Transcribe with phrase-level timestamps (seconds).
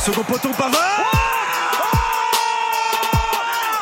[0.00, 0.80] Second poteau Pavard.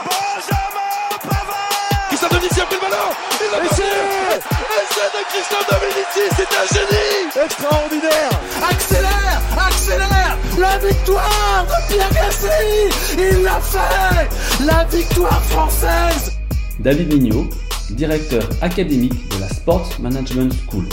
[0.04, 2.08] Benjamin Pavard.
[2.08, 3.10] Christophe Dominici a pris le ballon.
[3.40, 7.44] Il l'a Essai de Christophe Dominici, c'est un génie.
[7.44, 8.30] Extraordinaire.
[8.68, 10.36] Accélère Accélère.
[10.58, 14.64] La victoire de Pierre Gassi Il l'a fait.
[14.66, 16.36] La victoire française.
[16.80, 17.46] David Mignot,
[17.90, 20.88] directeur académique de la Sports Management School.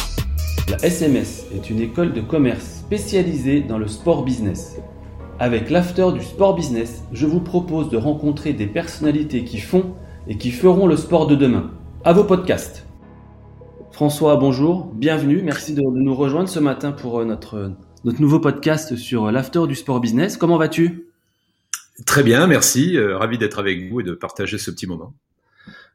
[0.70, 4.76] La SMS est une école de commerce spécialisée dans le sport business.
[5.38, 9.94] Avec l'after du sport business, je vous propose de rencontrer des personnalités qui font
[10.30, 11.72] et qui feront le sport de demain.
[12.06, 12.88] À vos podcasts.
[13.92, 17.74] François, bonjour, bienvenue, merci de nous rejoindre ce matin pour euh, notre,
[18.06, 20.38] notre nouveau podcast sur euh, l'after du sport business.
[20.38, 21.10] Comment vas-tu?
[22.06, 25.14] Très bien, merci, euh, ravi d'être avec vous et de partager ce petit moment.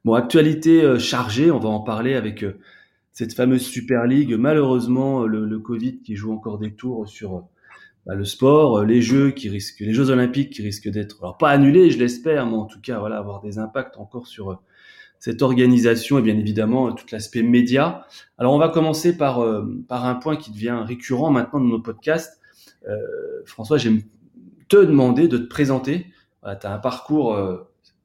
[0.05, 2.45] Bon, actualité chargée, on va en parler avec
[3.13, 4.35] cette fameuse Super League.
[4.39, 7.45] Malheureusement, le, le Covid qui joue encore des tours sur
[8.07, 11.39] bah, le sport, euh, les jeux qui risquent, les Jeux Olympiques qui risquent d'être, alors
[11.39, 14.57] pas annulés, je l'espère, mais en tout cas, voilà, avoir des impacts encore sur euh,
[15.19, 18.07] cette organisation et bien évidemment euh, tout l'aspect média.
[18.39, 19.45] Alors on va commencer par
[19.87, 22.41] par un point qui devient récurrent maintenant dans nos podcasts.
[22.89, 22.97] Euh,
[23.45, 24.03] François, j'aime
[24.69, 26.07] te demander de te présenter.
[26.43, 27.39] Voilà, tu as un parcours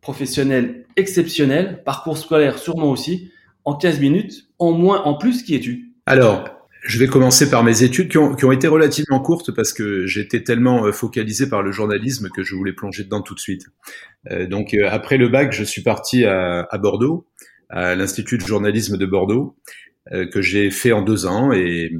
[0.02, 3.32] professionnel exceptionnel, parcours scolaire sûrement aussi.
[3.64, 5.94] En 15 minutes, en moins, en plus, qui es-tu?
[6.06, 6.44] Alors,
[6.86, 10.06] je vais commencer par mes études qui ont, qui ont été relativement courtes parce que
[10.06, 13.66] j'étais tellement euh, focalisé par le journalisme que je voulais plonger dedans tout de suite.
[14.30, 17.28] Euh, donc euh, après le bac, je suis parti à, à Bordeaux,
[17.70, 19.58] à l'Institut de journalisme de Bordeaux,
[20.14, 21.92] euh, que j'ai fait en deux ans et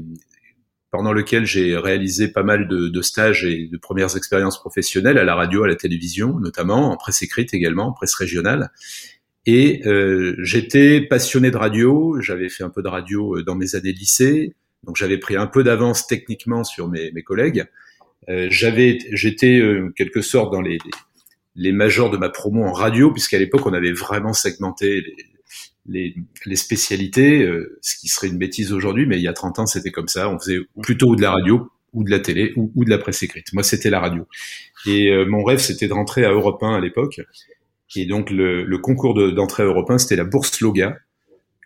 [0.92, 5.24] pendant lequel j'ai réalisé pas mal de, de, stages et de premières expériences professionnelles à
[5.24, 8.70] la radio, à la télévision, notamment en presse écrite également, en presse régionale.
[9.46, 13.92] Et euh, j'étais passionné de radio, j'avais fait un peu de radio dans mes années
[13.92, 14.54] lycée,
[14.86, 17.64] donc j'avais pris un peu d'avance techniquement sur mes, mes collègues.
[18.28, 20.78] Euh, j'avais, j'étais euh, quelque sorte dans les,
[21.54, 25.16] les, majors de ma promo en radio, puisqu'à l'époque on avait vraiment segmenté les,
[25.88, 26.14] les,
[26.44, 29.66] les spécialités, euh, ce qui serait une bêtise aujourd'hui, mais il y a 30 ans
[29.66, 30.28] c'était comme ça.
[30.30, 33.22] On faisait plutôt de la radio ou de la télé ou, ou de la presse
[33.22, 33.52] écrite.
[33.52, 34.26] Moi c'était la radio.
[34.86, 37.20] Et euh, mon rêve c'était de rentrer à Europe 1 à l'époque.
[37.94, 40.98] Et donc le, le concours d'entrée à Europe 1 c'était la bourse Loga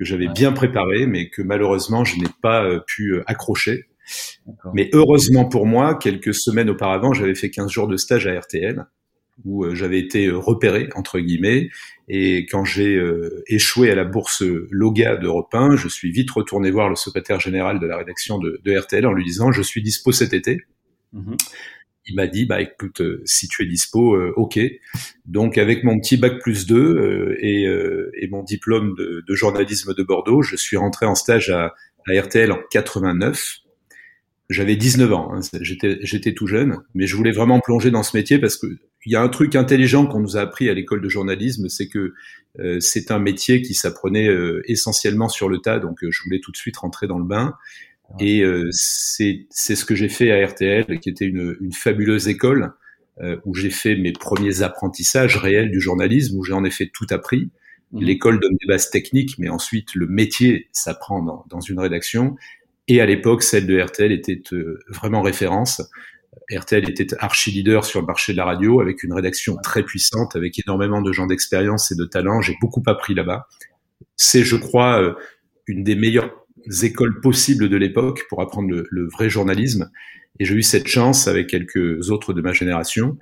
[0.01, 3.85] que j'avais bien préparé, mais que malheureusement je n'ai pas euh, pu euh, accrocher.
[4.73, 8.87] Mais heureusement pour moi, quelques semaines auparavant, j'avais fait 15 jours de stage à RTL,
[9.45, 11.69] où euh, j'avais été repéré, entre guillemets,
[12.09, 13.01] et quand j'ai
[13.47, 17.79] échoué à la bourse Loga d'Europe 1, je suis vite retourné voir le secrétaire général
[17.79, 20.63] de la rédaction de, de RTL en lui disant «je suis dispo cet été.
[21.13, 21.35] Mmh
[22.11, 24.59] il m'a dit bah écoute euh, si tu es dispo euh, ok.
[25.27, 27.63] Donc avec mon petit bac plus 2 euh, et,
[28.23, 31.75] et, mon diplôme de, de, journalisme de Bordeaux je suis rentré en stage à,
[32.09, 33.59] à RTL en 89
[34.51, 38.39] j'avais 19 ans hein, j'étais tout jeune mais je voulais vraiment plonger dans ce métier
[38.39, 38.67] parce que
[39.07, 41.89] il y a un truc intelligent qu'on nous a appris à l'école de journalisme c'est
[41.89, 42.13] que
[42.81, 44.29] c'est un métier qui s'apprenait
[44.67, 45.79] essentiellement sur le tas.
[45.79, 47.55] Donc je voulais tout de suite rentrer dans le bain
[48.19, 52.73] et euh, c'est ce que j'ai fait à RTL, qui était une, une fabuleuse école
[53.21, 57.07] euh, où j'ai fait mes premiers apprentissages réels du journalisme, où j'ai en effet tout
[57.11, 57.51] appris.
[57.93, 58.03] Mmh.
[58.03, 62.37] L'école donne des bases techniques, mais ensuite le métier s'apprend dans, dans, une rédaction.
[62.89, 65.83] Et à l'époque, celle de RTL était euh, vraiment référence.
[66.51, 70.35] RTL était archi leader sur le marché de la radio, avec une rédaction très puissante,
[70.35, 72.41] avec énormément de gens d'expérience et de talent.
[72.41, 73.49] J'ai beaucoup appris là-bas.
[74.17, 75.15] C'est, je crois, euh,
[75.67, 76.40] une des meilleures
[76.83, 79.91] écoles possibles de l'époque pour apprendre le, le, vrai journalisme.
[80.39, 83.19] Et j'ai eu cette chance avec quelques autres de ma génération.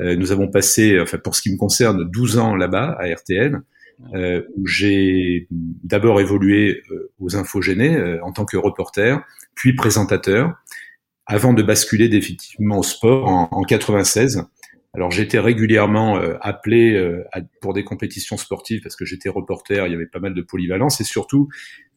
[0.00, 3.60] Euh, nous avons passé, enfin pour ce qui me concerne, 12 ans là-bas à RTL,
[4.14, 9.24] euh, où j'ai d'abord évolué euh, aux Infogénés euh, en tant que reporter,
[9.54, 10.54] puis présentateur,
[11.26, 14.44] avant de basculer définitivement au sport en, en 96
[14.94, 17.24] alors j'étais régulièrement euh, appelé euh,
[17.62, 21.00] pour des compétitions sportives parce que j'étais reporter, il y avait pas mal de polyvalence
[21.00, 21.48] et surtout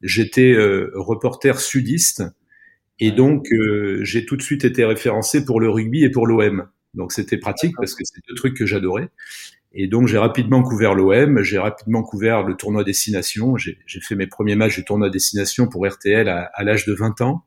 [0.01, 2.23] j'étais euh, reporter sudiste
[2.99, 3.47] et donc
[4.03, 6.69] j'ai tout de suite été référencé pour le rugby et pour l'OM.
[6.93, 9.09] Donc c'était pratique parce que c'est deux trucs que j'adorais.
[9.73, 14.27] Et donc j'ai rapidement couvert l'OM, j'ai rapidement couvert le tournoi destination, j'ai fait mes
[14.27, 17.43] premiers matchs du tournoi destination pour RTL à, à l'âge de 20 ans.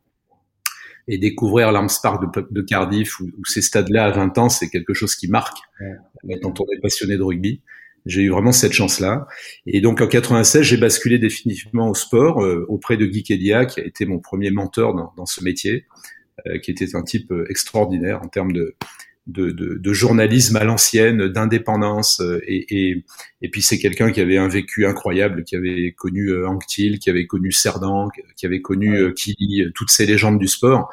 [1.08, 4.94] Et découvrir l'Arms Park de, de Cardiff ou, ces stades-là à 20 ans, c'est quelque
[4.94, 6.38] chose qui marque ouais.
[6.40, 7.62] quand on est passionné de rugby.
[8.06, 9.26] J'ai eu vraiment cette chance-là.
[9.66, 13.80] Et donc en 96, j'ai basculé définitivement au sport euh, auprès de Guy Kedia, qui
[13.80, 15.86] a été mon premier mentor dans, dans ce métier,
[16.46, 18.76] euh, qui était un type euh, extraordinaire en termes de,
[19.28, 22.20] de, de, de journalisme à l'ancienne, d'indépendance.
[22.20, 23.04] Euh, et, et,
[23.42, 27.10] et, puis c'est quelqu'un qui avait un vécu incroyable, qui avait connu euh, Anctil, qui
[27.10, 30.90] avait connu Cerdan, qui avait connu euh, Kili, toutes ces légendes du sport.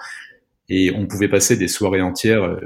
[0.67, 2.59] Et on pouvait passer des soirées entières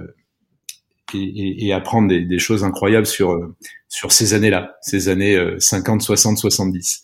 [1.13, 3.53] et, et, apprendre des, des, choses incroyables sur
[3.89, 7.01] sur ces années-là, ces années 50, 60, 70.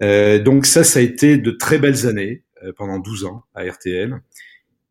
[0.00, 2.42] Euh, donc ça, ça a été de très belles années
[2.76, 4.18] pendant 12 ans à RTL.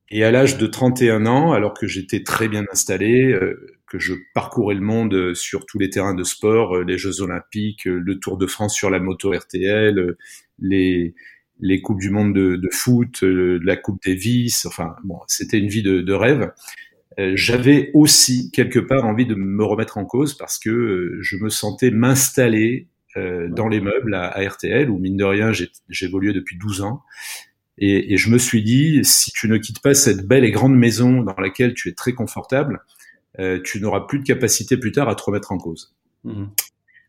[0.09, 4.13] Et à l'âge de 31 ans, alors que j'étais très bien installé, euh, que je
[4.33, 8.19] parcourais le monde sur tous les terrains de sport, euh, les Jeux Olympiques, euh, le
[8.19, 10.15] Tour de France sur la moto RTL,
[10.59, 11.13] les,
[11.59, 15.83] les Coupes du Monde de, de foot, la Coupe Davis, enfin bon, c'était une vie
[15.83, 16.51] de, de rêve.
[17.33, 21.89] J'avais aussi quelque part envie de me remettre en cause parce que je me sentais
[21.89, 25.51] m'installer dans les meubles à, à, RTL, où mine de rien
[25.89, 27.01] j'évoluais depuis 12 ans,
[27.77, 30.75] et, et, je me suis dit, si tu ne quittes pas cette belle et grande
[30.75, 32.81] maison dans laquelle tu es très confortable,
[33.39, 35.95] euh, tu n'auras plus de capacité plus tard à te remettre en cause.
[36.23, 36.45] Mmh.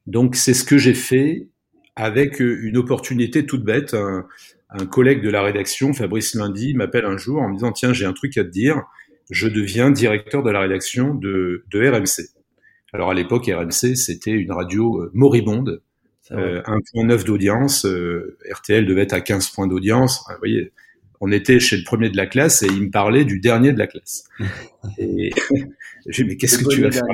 [0.07, 1.49] Donc c'est ce que j'ai fait
[1.97, 3.95] avec une opportunité toute bête.
[3.95, 4.27] Un,
[4.71, 8.05] un, collègue de la rédaction, Fabrice Lundi, m'appelle un jour en me disant, tiens, j'ai
[8.05, 8.83] un truc à te dire,
[9.31, 12.29] je deviens directeur de la rédaction de, de RMC.
[12.93, 15.83] Alors à l'époque, RMC, c'était une radio euh, moribonde
[16.33, 20.25] euh, un point neuf d'audience, euh, RTL devait être à 15 points d'audience.
[20.29, 20.73] Vous voyez,
[21.21, 23.79] on était chez le premier de la classe et il me parlait du dernier de
[23.79, 24.25] la classe.
[24.99, 25.31] et
[26.07, 27.05] j'ai dit, mais qu'est-ce que tu vas faire?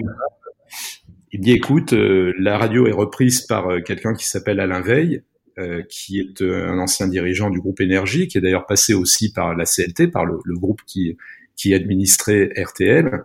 [1.32, 5.22] Il me dit, écoute, euh, la radio est reprise par quelqu'un qui s'appelle Alain Veil,
[5.88, 9.64] qui est un ancien dirigeant du groupe Énergie, qui est d'ailleurs passé aussi par la
[9.64, 11.16] CLT, par le, le groupe qui,
[11.54, 13.22] qui administrait RTL,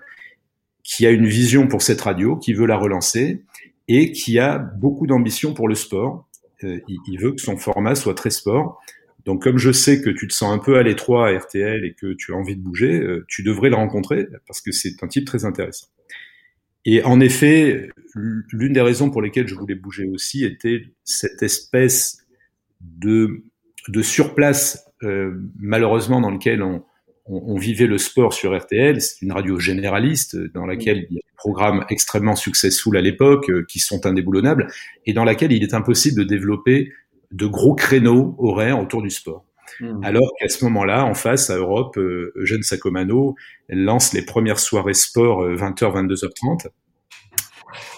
[0.84, 3.42] qui a une vision pour cette radio, qui veut la relancer
[3.90, 6.30] et qui a beaucoup d'ambition pour le sport.
[6.64, 8.80] Euh, il, veut que son format soit très sport.
[9.26, 11.94] Donc comme je sais que tu te sens un peu à l'étroit à RTL et
[11.94, 15.08] que tu as envie de bouger, euh, tu devrais le rencontrer parce que c'est un
[15.08, 15.88] type très intéressant.
[16.86, 22.26] Et en effet, l'une des raisons pour lesquelles je voulais bouger aussi était cette espèce
[22.82, 23.44] de,
[23.90, 26.84] de surplace, euh, malheureusement, dans lequel on,
[27.30, 29.02] on, vivait le sport sur RTL.
[29.02, 33.50] C'est une radio généraliste dans laquelle il y a des programmes extrêmement successful à l'époque
[33.50, 34.68] euh, qui sont indéboulonnables
[35.06, 36.92] et dans laquelle il est impossible de développer
[37.32, 39.46] de gros créneaux horaires autour du sport.
[39.80, 40.04] Mmh.
[40.04, 43.36] Alors qu'à ce moment-là, en face, à Europe, euh, Eugène Sacomano
[43.70, 46.68] lance les premières soirées sport 20h, euh, 22h30.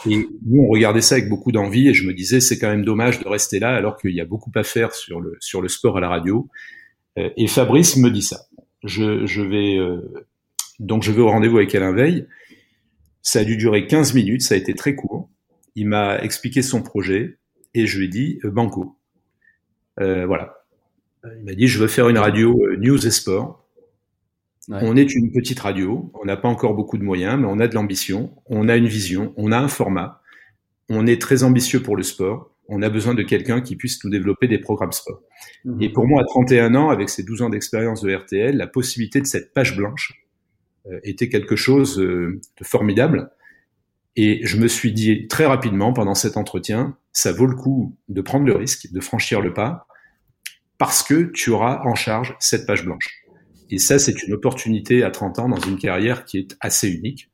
[0.09, 2.83] Et nous, on regardait ça avec beaucoup d'envie et je me disais, c'est quand même
[2.83, 5.69] dommage de rester là alors qu'il y a beaucoup à faire sur le, sur le
[5.69, 6.49] sport à la radio.
[7.17, 8.47] Et Fabrice me dit ça
[8.83, 10.25] je, je vais euh,
[10.81, 12.27] donc je vais au rendez-vous avec Alain Veil.
[13.21, 15.29] Ça a dû durer 15 minutes, ça a été très court.
[15.75, 17.37] Il m'a expliqué son projet
[17.73, 18.97] et je lui ai dit euh, banco.
[19.99, 20.65] Euh, voilà.
[21.23, 23.63] Il m'a dit je veux faire une radio euh, news et sport.
[24.67, 24.79] Ouais.
[24.81, 27.67] On est une petite radio, on n'a pas encore beaucoup de moyens, mais on a
[27.67, 30.21] de l'ambition, on a une vision, on a un format,
[30.87, 34.09] on est très ambitieux pour le sport on a besoin de quelqu'un qui puisse nous
[34.09, 35.21] développer des programmes sport.
[35.65, 35.81] Mmh.
[35.83, 39.19] Et pour moi, à 31 ans, avec ces 12 ans d'expérience de RTL, la possibilité
[39.19, 40.23] de cette page blanche
[40.87, 43.29] euh, était quelque chose euh, de formidable.
[44.15, 48.21] Et je me suis dit très rapidement pendant cet entretien, ça vaut le coup de
[48.21, 49.85] prendre le risque, de franchir le pas,
[50.77, 53.25] parce que tu auras en charge cette page blanche.
[53.69, 57.29] Et ça, c'est une opportunité à 30 ans dans une carrière qui est assez unique.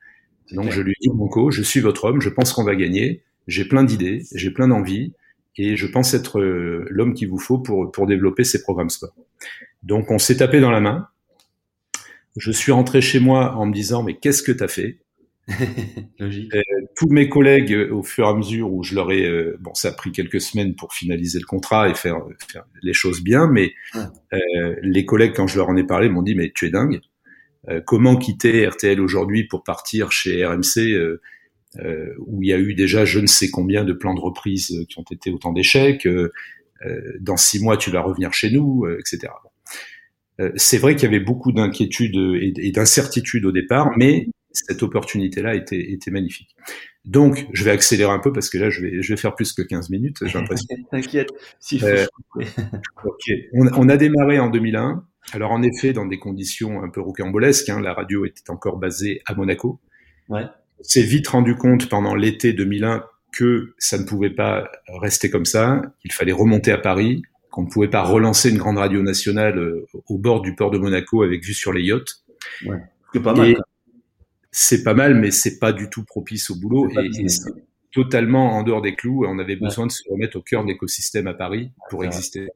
[0.52, 3.66] Donc je lui dis, Monco, je suis votre homme, je pense qu'on va gagner, j'ai
[3.66, 5.14] plein d'idées, j'ai plein d'envies,
[5.58, 9.14] et je pense être euh, l'homme qu'il vous faut pour, pour développer ces programmes sport.
[9.84, 11.08] Donc on s'est tapé dans la main.
[12.38, 15.00] Je suis rentré chez moi en me disant mais qu'est-ce que tu as fait?
[16.20, 16.54] Logique.
[16.54, 16.62] Euh,
[16.98, 19.74] tous mes collègues, euh, au fur et à mesure où je leur ai, euh, bon,
[19.76, 22.18] ça a pris quelques semaines pour finaliser le contrat et faire,
[22.52, 26.24] faire les choses bien, mais euh, les collègues, quand je leur en ai parlé, m'ont
[26.24, 27.00] dit mais tu es dingue.
[27.86, 31.20] comment quitter RTL aujourd'hui pour partir chez RMC
[31.80, 34.72] euh, où il y a eu déjà je ne sais combien de plans de reprise
[34.72, 36.06] euh, qui ont été autant d'échecs.
[36.06, 36.32] Euh,
[37.20, 39.34] dans six mois, tu vas revenir chez nous, etc.
[40.56, 45.92] c'est vrai qu'il y avait beaucoup d'inquiétudes et, d'incertitudes au départ, mais cette opportunité-là était,
[45.92, 46.56] était magnifique.
[47.04, 49.54] Donc, je vais accélérer un peu parce que là, je vais, je vais faire plus
[49.54, 50.68] que 15 minutes, j'ai l'impression.
[50.92, 51.84] T'inquiète, faut.
[51.84, 52.06] Euh,
[53.04, 53.32] ok.
[53.54, 55.04] On, on, a démarré en 2001.
[55.32, 59.22] Alors, en effet, dans des conditions un peu rocambolesques, hein, la radio était encore basée
[59.26, 59.80] à Monaco.
[60.30, 60.44] Ouais
[60.82, 64.70] s'est vite rendu compte pendant l'été 2001 que ça ne pouvait pas
[65.02, 68.78] rester comme ça, qu'il fallait remonter à Paris, qu'on ne pouvait pas relancer une grande
[68.78, 72.24] radio nationale euh, au bord du port de Monaco avec vue sur les yachts.
[72.66, 72.78] Ouais.
[73.14, 73.56] C'est pas mal.
[74.52, 77.52] C'est pas mal, mais c'est pas du tout propice au boulot et, et c'est
[77.92, 79.26] totalement en dehors des clous.
[79.28, 82.48] On avait besoin de se remettre au cœur de l'écosystème à Paris pour exister.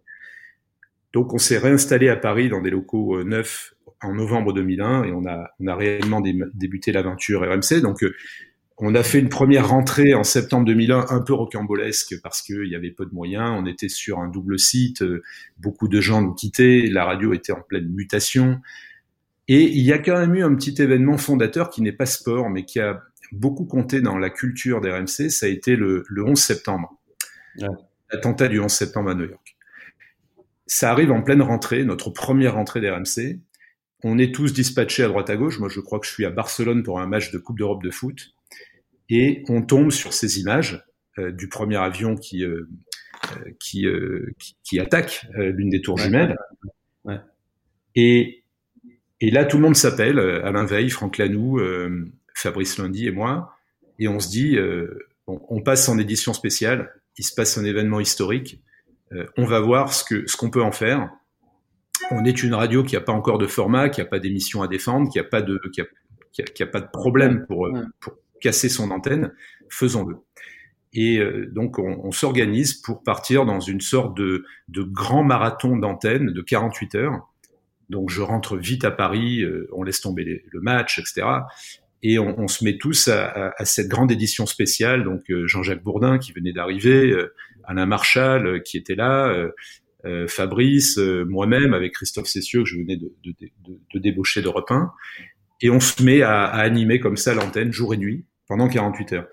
[1.13, 5.11] Donc on s'est réinstallé à Paris dans des locaux euh, neufs en novembre 2001 et
[5.11, 7.81] on a, on a réellement débuté l'aventure RMC.
[7.81, 8.13] Donc euh,
[8.77, 12.75] on a fait une première rentrée en septembre 2001 un peu rocambolesque parce qu'il y
[12.75, 13.51] avait peu de moyens.
[13.55, 15.21] On était sur un double site, euh,
[15.59, 18.59] beaucoup de gens nous quittaient, la radio était en pleine mutation.
[19.47, 22.49] Et il y a quand même eu un petit événement fondateur qui n'est pas sport,
[22.49, 26.39] mais qui a beaucoup compté dans la culture d'RMC, ça a été le, le 11
[26.39, 26.97] septembre.
[27.59, 27.67] Ouais.
[28.11, 29.57] L'attentat du 11 septembre à New York.
[30.65, 33.39] Ça arrive en pleine rentrée, notre première rentrée d'RMC.
[34.03, 35.59] On est tous dispatchés à droite à gauche.
[35.59, 37.91] Moi, je crois que je suis à Barcelone pour un match de Coupe d'Europe de
[37.91, 38.33] foot
[39.11, 40.83] et on tombe sur ces images
[41.19, 42.67] euh, du premier avion qui euh,
[43.25, 46.37] euh qui, euh, qui, qui, attaque euh, l'une des tours jumelles.
[47.03, 47.19] Ouais.
[47.95, 48.43] Et,
[49.19, 51.59] et là, tout le monde s'appelle, Alain Veil, Franck Lanoux,
[52.33, 53.55] Fabrice Lundy et moi,
[53.99, 54.57] et on se dit,
[55.27, 58.63] on, on, passe en édition spéciale, il se passe un événement historique,
[59.37, 61.11] on va voir ce que ce qu'on peut en faire.
[62.09, 64.67] On est une radio qui n'a pas encore de format, qui n'a pas d'émission à
[64.67, 65.85] défendre, qui n'a pas de qui a,
[66.31, 69.33] qui a, qui a, pas de problème pour, pour casser son antenne,
[69.69, 70.17] faisons-le.
[70.93, 75.77] Et euh, donc on, on s'organise pour partir dans une sorte de, de grand marathon
[75.77, 77.31] d'antenne de 48 heures.
[77.89, 81.27] Donc je rentre vite à Paris, euh, on laisse tomber les, le match, etc.
[82.03, 85.03] Et on, on se met tous à, à, à, cette grande édition spéciale.
[85.03, 89.33] Donc euh, Jean-Jacques Bourdin qui venait d'arriver, euh, Alain Marchal euh, qui était là,
[90.27, 94.91] Fabrice, moi-même avec Christophe Cessieux que je venais de, de, de, de débaucher d'Europe 1.
[95.61, 99.13] Et on se met à, à animer comme ça l'antenne jour et nuit pendant 48
[99.13, 99.27] heures,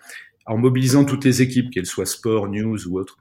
[0.46, 3.18] en mobilisant toutes les équipes, qu'elles soient sport, news ou autres.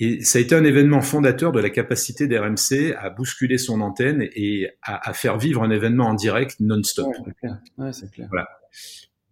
[0.00, 4.28] Et ça a été un événement fondateur de la capacité d'RMC à bousculer son antenne
[4.34, 7.06] et à, à, faire vivre un événement en direct non-stop.
[7.42, 8.28] Ouais, ouais, c'est clair.
[8.30, 8.48] Voilà.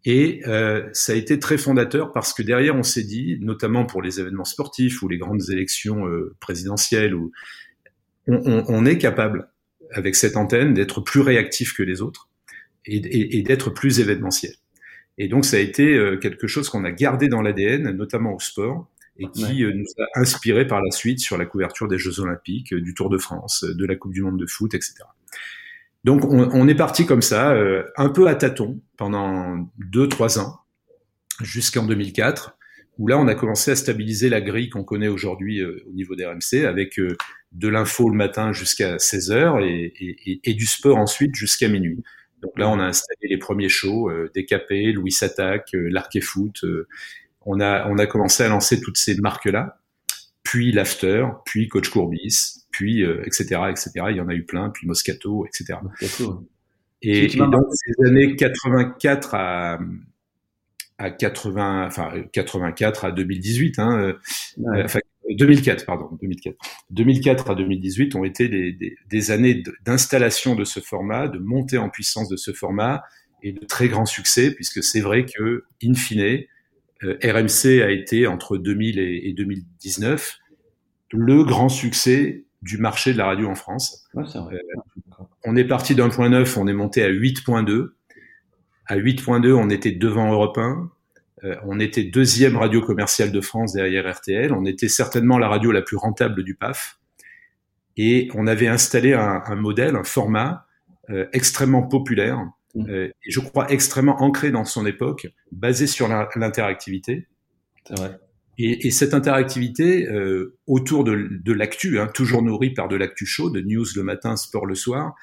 [0.05, 4.03] Et euh, ça a été très fondateur parce que derrière, on s'est dit, notamment pour
[4.03, 7.33] les événements sportifs ou les grandes élections euh, présidentielles, où
[8.27, 9.49] on, on, on, est capable,
[9.93, 12.29] avec cette antenne, d'être plus réactif que les autres
[12.87, 14.55] et, et, et d'être plus événementiel.
[15.19, 18.41] Et donc ça a été euh, quelque chose qu'on a gardé dans l'ADN, notamment au
[18.41, 19.71] sport, et qui ouais.
[19.71, 22.95] Euh, nous a inspiré par la suite sur la couverture des Jeux Olympiques, euh, du
[22.95, 24.95] Tour de France, de la Coupe du Monde de foot, etc.
[26.05, 30.59] Donc on, est parti comme ça, euh, un peu à tâtons, pendant deux, trois ans,
[31.41, 32.57] jusqu'en 2004,
[32.99, 36.17] où là on a commencé à stabiliser la grille qu'on connaît aujourd'hui euh, au niveau
[36.17, 37.17] des RMC, avec euh,
[37.53, 42.03] de l'info le matin jusqu'à 16 heures et, du sport ensuite jusqu'à minuit.
[42.43, 46.65] Donc là, on a installé les premiers shows, Décapé, Louis s'attaque, l'Arc et Foot.
[47.47, 49.82] On a on a commencé à lancer toutes ces marques là,
[50.43, 53.91] puis l'After, puis Coach Courbis, puis euh, etc etc.
[54.11, 55.79] Il y en a eu plein, puis Moscato, etc.
[55.83, 56.49] Moscato.
[57.03, 59.79] Et, et donc ces années 84 à
[60.99, 64.15] à 80, enfin 84 à 2018, hein,
[64.59, 64.85] ouais.
[64.85, 66.57] enfin 2004, pardon, 2004.
[66.91, 71.79] 2004 à 2018 ont été des, des, des années d'installation de ce format, de montée
[71.79, 73.03] en puissance de ce format
[73.43, 76.47] et de très grands succès, puisque c'est vrai que, in fine, euh,
[77.03, 80.39] RMC a été entre 2000 et, et, 2019
[81.13, 84.07] le grand succès du marché de la radio en France.
[84.15, 84.25] Ouais.
[84.37, 84.59] Euh,
[85.45, 87.91] on est parti d'un point neuf, on est monté à 8.2.
[88.87, 90.91] À 8.2, on était devant Europe 1.
[91.45, 94.53] Euh, on était deuxième radio commerciale de France derrière RTL.
[94.53, 96.99] On était certainement la radio la plus rentable du PAF.
[97.97, 100.67] Et on avait installé un, un modèle, un format
[101.11, 102.39] euh, extrêmement populaire
[102.75, 102.89] mmh.
[102.89, 107.27] euh, et je crois extrêmement ancré dans son époque, basé sur l'interactivité.
[108.59, 113.27] Et, et, cette interactivité euh, autour de, de l'actu, hein, toujours nourrie par de l'actu
[113.27, 115.15] chaud, de news le matin, sport le soir,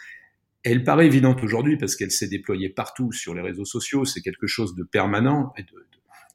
[0.64, 4.04] elle paraît évidente aujourd'hui parce qu'elle s'est déployée partout sur les réseaux sociaux.
[4.04, 5.70] C'est quelque chose de permanent et de,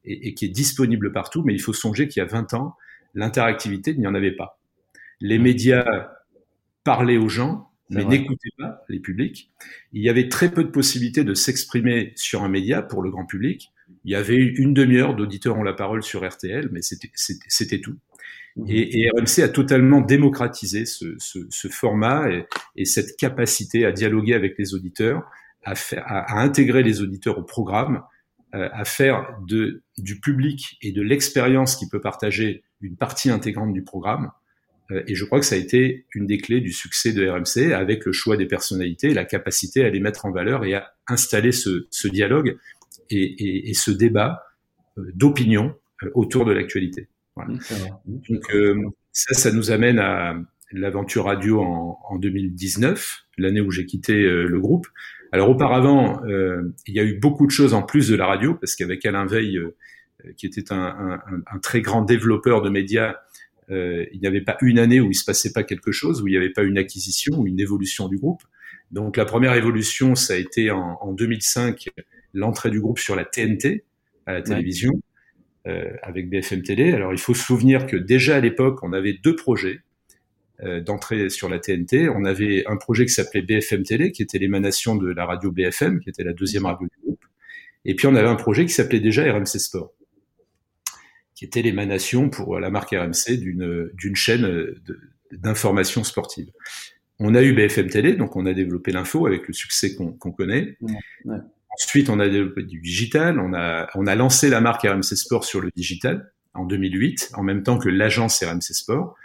[0.04, 2.76] et, et, qui est disponible partout, mais il faut songer qu'il y a 20 ans,
[3.14, 4.58] l'interactivité, il n'y en avait pas.
[5.20, 6.10] Les médias
[6.84, 9.50] parlaient aux gens, mais n'écoutaient pas les publics.
[9.92, 13.26] Il y avait très peu de possibilités de s'exprimer sur un média pour le grand
[13.26, 13.72] public.
[14.04, 17.96] Il y avait une demi-heure d'auditeurs ont la parole sur RTL, mais c'était tout.
[18.56, 18.64] Mmh.
[18.68, 23.90] Et, et, RMC a totalement démocratisé ce, ce, ce format et, et, cette capacité à
[23.90, 25.24] dialoguer avec les auditeurs,
[25.64, 28.02] à, faire, à, à intégrer les auditeurs au programme,
[28.54, 33.72] euh, à faire de, du public et de l'expérience qui peut partager une partie intégrante
[33.72, 34.30] du programme.
[34.94, 37.72] Euh, et je crois que ça a été une des clés du succès de RMC
[37.72, 41.52] avec le choix des personnalités, la capacité à les mettre en valeur et à installer
[41.52, 42.56] ce, ce dialogue
[43.10, 44.44] et, et, et, ce débat
[44.98, 45.74] euh, d'opinion
[46.14, 47.08] autour de l'actualité.
[47.36, 47.54] Voilà.
[48.06, 48.52] Donc
[49.12, 50.36] ça, ça nous amène à
[50.70, 54.86] l'aventure radio en, en, 2019, l'année où j'ai quitté le groupe.
[55.32, 58.76] Alors auparavant, il y a eu beaucoup de choses en plus de la radio, parce
[58.76, 59.58] qu'avec Alain Veil,
[60.36, 63.16] qui était un, un, un, très grand développeur de médias,
[63.70, 66.28] euh, il n'y avait pas une année où il se passait pas quelque chose, où
[66.28, 68.42] il n'y avait pas une acquisition ou une évolution du groupe.
[68.90, 71.88] Donc la première évolution, ça a été en, en 2005
[72.32, 73.84] l'entrée du groupe sur la TNT
[74.26, 74.92] à la télévision
[75.66, 76.92] euh, avec BFM Télé.
[76.92, 79.80] Alors il faut se souvenir que déjà à l'époque, on avait deux projets
[80.62, 82.08] euh, d'entrée sur la TNT.
[82.08, 86.00] On avait un projet qui s'appelait BFM Télé, qui était l'émanation de la radio BFM,
[86.00, 87.24] qui était la deuxième radio du groupe.
[87.84, 89.92] Et puis on avait un projet qui s'appelait déjà RMC Sport
[91.34, 94.74] qui était l'émanation pour la marque RMC d'une d'une chaîne
[95.32, 96.50] d'information sportive.
[97.18, 100.76] On a eu BFM Télé, donc on a développé l'info avec le succès qu'on connaît.
[101.24, 101.38] Ouais,
[101.76, 103.40] Ensuite, on a développé du digital.
[103.40, 107.42] On a on a lancé la marque RMC Sport sur le digital en 2008, en
[107.42, 109.16] même temps que l'agence RMC Sport.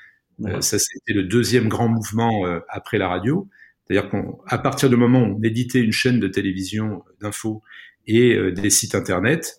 [0.45, 3.47] Euh, ça, c'était le deuxième grand mouvement euh, après la radio.
[3.85, 7.61] C'est-à-dire qu'à partir du moment où on éditait une chaîne de télévision d'info
[8.07, 9.58] et euh, des sites internet,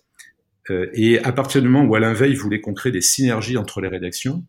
[0.93, 3.87] et à partir du moment où Alain Veil voulait qu'on crée des synergies entre les
[3.87, 4.43] rédactions,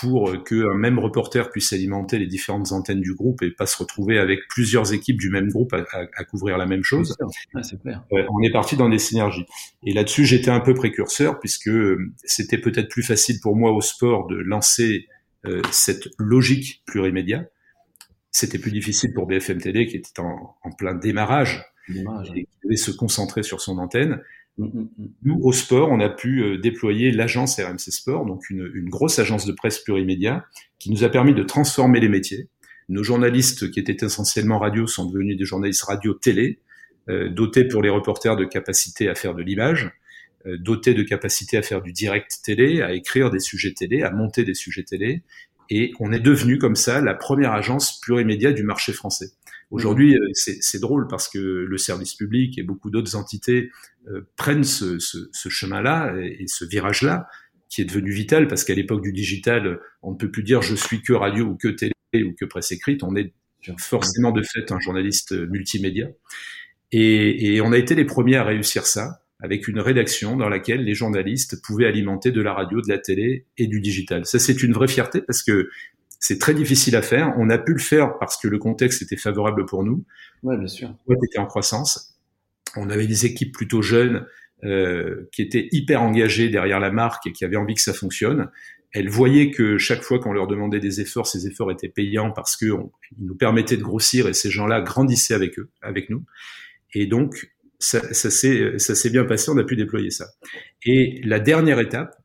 [0.00, 3.76] pour euh, qu'un même reporter puisse alimenter les différentes antennes du groupe et pas se
[3.76, 7.16] retrouver avec plusieurs équipes du même groupe à, à, à couvrir la même chose.
[7.82, 8.04] clair.
[8.10, 9.46] on est parti dans des synergies.
[9.84, 13.80] Et là-dessus, j'étais un peu précurseur puisque euh, c'était peut-être plus facile pour moi au
[13.80, 15.06] sport de lancer
[15.46, 17.44] euh, cette logique plurimédia.
[18.30, 22.58] C'était plus difficile pour BFM Télé qui était en, en plein démarrage, démarrage et qui
[22.64, 24.22] devait se concentrer sur son antenne.
[24.60, 25.08] Mm, mm, mm.
[25.22, 29.46] Nous, au sport, on a pu euh, déployer l'agence RMC Sport, donc une, grosse agence
[29.46, 30.44] de presse plurimédia,
[30.78, 32.48] qui nous a permis de transformer les métiers.
[32.88, 36.58] Nos journalistes, qui étaient essentiellement radio, sont devenus des journalistes radio-télé,
[37.08, 39.92] euh, dotés pour les reporters de capacité à faire de l'image,
[40.46, 44.10] euh, dotés de capacité à faire du direct télé, à écrire des sujets télé, à
[44.10, 45.22] monter des sujets télé.
[45.70, 49.30] Et on est devenu comme ça la première agence plurimédia du marché français.
[49.70, 53.70] Aujourd'hui, euh, c'est drôle parce que le service public et beaucoup d'autres entités
[54.08, 54.98] euh, prennent ce,
[55.48, 57.28] chemin-là et, ce virage-là
[57.68, 60.74] qui est devenu vital parce qu'à l'époque du digital, on ne peut plus dire je
[60.74, 63.04] suis que radio ou que télé ou que presse écrite.
[63.04, 63.32] On est
[63.78, 66.08] forcément de fait un journaliste multimédia.
[66.90, 70.84] Et, et on a été les premiers à réussir ça avec une rédaction dans laquelle
[70.84, 74.26] les journalistes pouvaient alimenter de la radio, de la télé et du digital.
[74.26, 75.70] Ça, c'est une vraie fierté parce que
[76.20, 77.34] c'est très difficile à faire.
[77.38, 80.04] On a pu le faire parce que le contexte était favorable pour nous.
[80.42, 80.94] Ouais, bien sûr.
[81.08, 82.18] On était en croissance.
[82.76, 84.26] On avait des équipes plutôt jeunes
[84.62, 88.50] euh, qui étaient hyper engagées derrière la marque et qui avaient envie que ça fonctionne.
[88.92, 92.56] Elles voyaient que chaque fois qu'on leur demandait des efforts, ces efforts étaient payants parce
[92.56, 92.74] qu'ils
[93.18, 96.24] nous permettaient de grossir et ces gens-là grandissaient avec eux, avec nous.
[96.92, 100.26] Et donc, ça, ça s'est bien passé, on a pu déployer ça.
[100.84, 102.19] Et la dernière étape,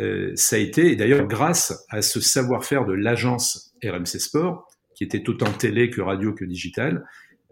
[0.00, 5.28] euh, ça a été, d'ailleurs grâce à ce savoir-faire de l'agence RMC Sport, qui était
[5.28, 7.04] autant télé que radio que digital,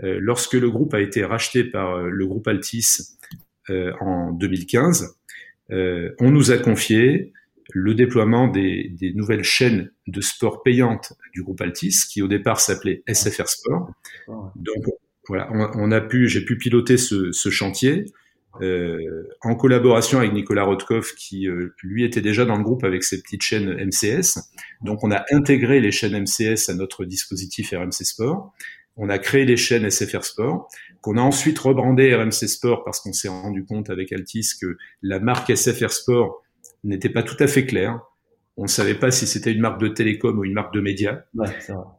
[0.03, 3.17] euh, lorsque le groupe a été racheté par euh, le groupe Altis
[4.01, 5.17] en 2015,
[5.71, 7.33] on nous a confié
[7.73, 12.61] le déploiement des, des, nouvelles chaînes de sport payantes du groupe Altis, qui au départ
[12.61, 13.91] s'appelait SFR Sport.
[14.55, 14.85] Donc
[15.29, 18.05] voilà, on, on a pu, j'ai pu piloter ce, ce chantier
[18.63, 23.03] euh, en collaboration avec Nicolas Rotkov, qui euh, lui était déjà dans le groupe avec
[23.03, 24.39] ses petites chaînes MCS.
[24.83, 28.53] Donc on a intégré les chaînes MCS à notre dispositif RMC Sport.
[28.97, 30.69] On a créé les chaînes SFR Sport,
[31.01, 35.19] qu'on a ensuite rebrandé RMC Sport parce qu'on s'est rendu compte avec Altis que la
[35.19, 36.43] marque SFR Sport
[36.85, 38.01] n'était pas tout à fait claire.
[38.57, 41.23] On ne savait pas si c'était une marque de télécom ou une marque de médias.
[41.35, 41.49] Ouais,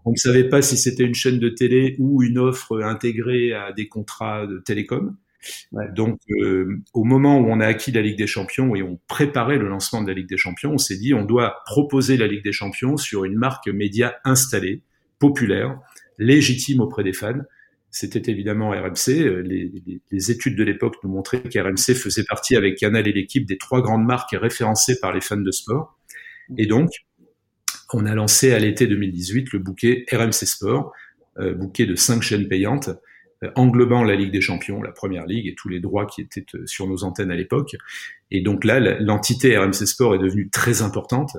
[0.05, 3.73] on ne savait pas si c'était une chaîne de télé ou une offre intégrée à
[3.73, 5.17] des contrats de télécom.
[5.93, 9.57] Donc, euh, au moment où on a acquis la Ligue des Champions et on préparait
[9.57, 12.43] le lancement de la Ligue des Champions, on s'est dit on doit proposer la Ligue
[12.43, 14.81] des Champions sur une marque média installée,
[15.19, 15.79] populaire,
[16.17, 17.41] légitime auprès des fans.
[17.91, 19.09] C'était évidemment RMC.
[19.09, 19.71] Euh, les,
[20.11, 23.81] les, études de l'époque nous montraient qu'RMC faisait partie avec Canal et l'équipe des trois
[23.81, 25.97] grandes marques référencées par les fans de sport.
[26.57, 26.89] Et donc,
[27.93, 30.91] on a lancé à l'été 2018 le bouquet RMC Sport,
[31.39, 32.89] euh, bouquet de cinq chaînes payantes
[33.55, 36.65] englobant la Ligue des Champions, la Première Ligue et tous les droits qui étaient euh,
[36.65, 37.75] sur nos antennes à l'époque.
[38.31, 41.37] Et donc là, l'entité RMC Sport est devenue très importante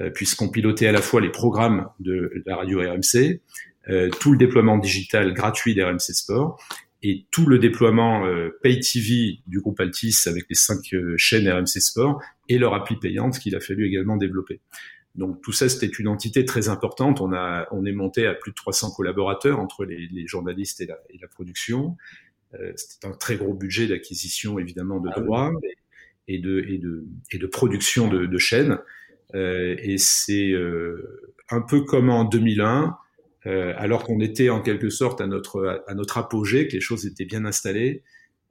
[0.00, 3.40] euh, puisqu'on pilotait à la fois les programmes de la radio RMC,
[4.18, 6.58] tout le déploiement digital gratuit d'RMC Sport
[7.02, 8.26] et tout le déploiement
[8.62, 13.38] pay TV du groupe Altis avec les cinq chaînes RMC Sport et leur appli payante
[13.38, 14.62] qu'il a fallu également développer.
[15.14, 17.20] Donc tout ça, c'était une entité très importante.
[17.20, 20.86] On a, on est monté à plus de 300 collaborateurs entre les, les journalistes et
[20.86, 21.96] la, et la production.
[22.54, 25.52] Euh, c'était un très gros budget d'acquisition, évidemment, de ah droits
[26.28, 28.78] et, de, et, de, et de production de, de chaînes.
[29.34, 32.96] Euh, et c'est euh, un peu comme en 2001,
[33.46, 37.06] euh, alors qu'on était en quelque sorte à notre, à notre apogée, que les choses
[37.06, 38.02] étaient bien installées,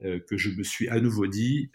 [0.02, 1.70] que je me suis à nouveau dit,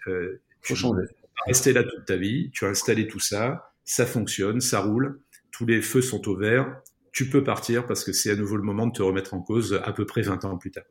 [0.62, 1.02] faut changer.
[1.48, 5.66] Rester là toute ta vie, tu as installé tout ça, ça fonctionne, ça roule, tous
[5.66, 6.80] les feux sont au vert,
[7.12, 9.82] tu peux partir parce que c'est à nouveau le moment de te remettre en cause
[9.84, 10.84] à peu près 20 ans plus tard.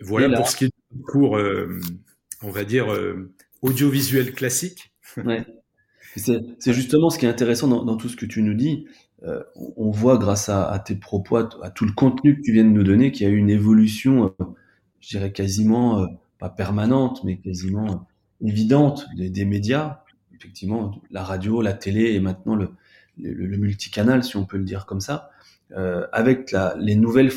[0.00, 1.78] Voilà, voilà pour ce qui est du cours, euh,
[2.42, 3.32] on va dire, euh,
[3.62, 4.92] audiovisuel classique.
[5.16, 5.46] Ouais.
[6.16, 8.88] C'est justement ce qui est intéressant dans, dans, tout ce que tu nous dis.
[9.22, 12.64] Euh, on voit grâce à, à, tes propos, à, tout le contenu que tu viens
[12.64, 14.34] de nous donner, qu'il y a eu une évolution,
[14.98, 16.08] je dirais quasiment,
[16.40, 18.08] pas permanente, mais quasiment
[18.42, 20.02] évidente des, médias.
[20.34, 22.70] Effectivement, la radio, la télé et maintenant le,
[23.18, 25.30] multicanal, si on peut le dire comme ça,
[26.12, 27.30] avec la, les nouvelles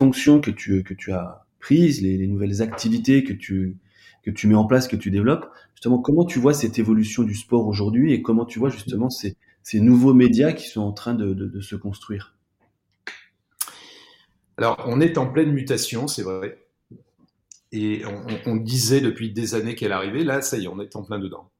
[0.00, 3.76] fonctions que tu, que tu as prises, les, les, nouvelles activités que tu,
[4.22, 5.50] que tu mets en place, que tu développes.
[5.74, 9.36] Justement, comment tu vois cette évolution du sport aujourd'hui et comment tu vois justement ces,
[9.74, 12.34] nouveaux médias qui sont en train de se construire?
[14.60, 16.58] Alors, on est en pleine mutation, c'est vrai.
[17.72, 20.24] Et on, on, disait depuis des années qu'elle arrivait.
[20.24, 21.50] Là, ça y est, on est en plein dedans.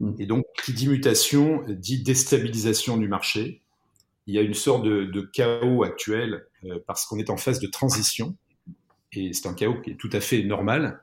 [0.00, 0.14] Mm.
[0.18, 3.62] Et donc, qui dit mutation dit déstabilisation du marché.
[4.26, 7.60] Il y a une sorte de, de chaos actuel euh, parce qu'on est en phase
[7.60, 8.36] de transition.
[9.12, 11.00] Et c'est un chaos qui est tout à fait normal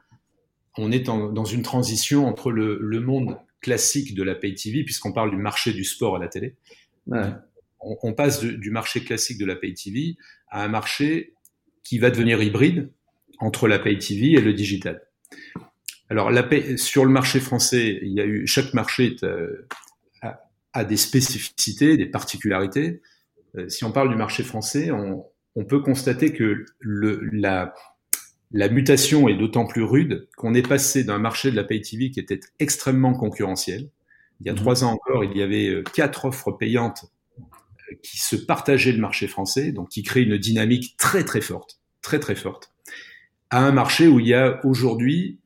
[0.77, 4.83] on est en, dans une transition entre le, le, monde classique de la pay TV,
[4.83, 6.55] puisqu'on parle du marché du sport à la télé.
[7.07, 7.31] Ouais.
[7.79, 10.17] On, on, passe de, du marché classique de la pay TV
[10.49, 11.33] à un marché
[11.83, 12.91] qui va devenir hybride
[13.39, 15.01] entre la pay TV et le digital.
[16.09, 19.67] Alors, la pay, sur le marché français, il y a eu chaque marché euh,
[20.21, 20.41] a,
[20.73, 23.01] a, des spécificités, des particularités.
[23.57, 27.73] Euh, si on parle du marché français, on, on peut constater que le, la,
[28.51, 32.11] la mutation est d'autant plus rude qu'on est passé d'un marché de la pay TV
[32.11, 33.89] qui était extrêmement concurrentiel.
[34.39, 34.57] Il y a mmh.
[34.57, 37.05] trois ans encore, il y avait euh, quatre offres payantes
[38.03, 42.19] qui se partageaient le marché français, donc qui créent une dynamique très très forte, très
[42.19, 42.73] très forte,
[43.49, 45.39] à un marché où il y a aujourd'hui,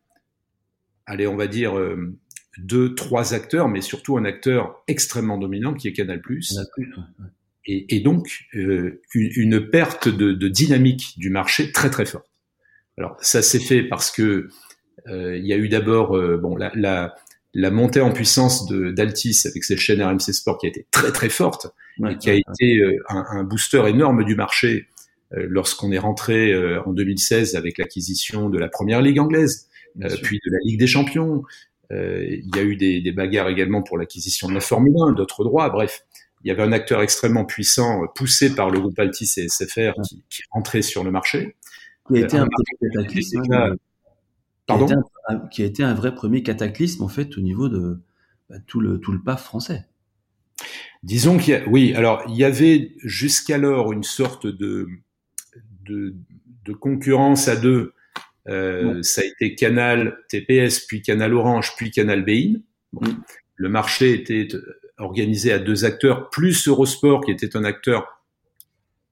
[1.05, 2.17] allez, on va dire euh,
[2.57, 6.21] deux, trois acteurs, mais surtout un acteur extrêmement dominant qui est Canal+.
[6.21, 7.25] Canal+, ouais.
[7.65, 12.29] et, et, donc euh, une, une, perte de, de dynamique du marché très très forte.
[12.97, 14.49] Alors ça s'est fait parce que
[15.07, 17.15] euh, il y a eu d'abord euh, bon la, la,
[17.53, 21.29] la, montée en puissance d'Altis avec ses chaînes RMC Sport qui a été très très
[21.29, 21.67] forte
[21.99, 22.41] ouais, et qui a ouais.
[22.53, 24.87] été un, un, booster énorme du marché
[25.33, 29.69] lorsqu'on est rentré euh, en 2016 avec l'acquisition de la première ligue anglaise,
[30.23, 31.43] puis de la Ligue des Champions.
[31.89, 35.43] il y a eu des, des bagarres également pour l'acquisition de la Formule 1, d'autres
[35.43, 35.69] droits.
[35.69, 36.05] Bref,
[36.43, 40.23] il y avait un acteur extrêmement puissant poussé par le groupe Altis et SFR qui,
[40.29, 41.55] qui rentrait sur le marché
[42.07, 43.41] qui a été un, un cataclysme,
[44.67, 44.87] Pardon?
[44.87, 47.99] qui a, un, qui a, été un, vrai premier cataclysme en fait au niveau de
[48.49, 49.85] bah, tout le tout le PAF français.
[51.03, 54.87] Disons qu'il y a, oui, alors il y avait jusqu'alors une sorte de,
[55.85, 56.15] de,
[56.65, 57.93] de concurrence à deux.
[58.47, 59.01] Euh.
[59.03, 62.55] Ça a été Canal TPS, puis Canal Orange, puis Canal Bein.
[62.93, 63.23] Bon, mmh.
[63.55, 64.47] Le marché était
[64.97, 68.23] organisé à deux acteurs, plus Eurosport qui était un acteur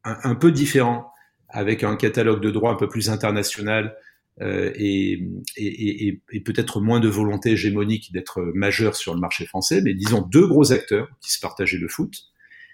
[0.03, 1.11] un, un peu différent
[1.49, 3.95] avec un catalogue de droits un peu plus international
[4.41, 5.21] euh, et,
[5.57, 9.93] et, et, et peut-être moins de volonté hégémonique d'être majeur sur le marché français, mais
[9.93, 12.13] disons deux gros acteurs qui se partageaient le foot.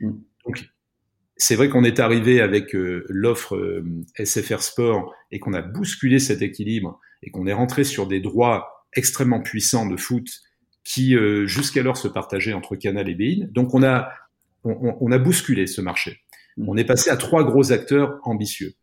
[0.02, 0.12] Mm.
[0.46, 0.70] Donc,
[1.38, 3.84] c'est vrai qu'on est arrivé avec euh, l'offre euh,
[4.24, 8.86] SFR Sport et qu'on a bousculé cet équilibre et qu'on est rentré sur des droits
[8.94, 10.28] extrêmement puissants de foot
[10.84, 13.48] qui euh, jusqu'alors se partageaient entre Canal et Bein.
[13.52, 14.10] Donc on a
[14.64, 16.22] on, on a bousculé ce marché.
[16.58, 16.70] Mm.
[16.70, 18.74] On est passé à trois gros acteurs ambitieux.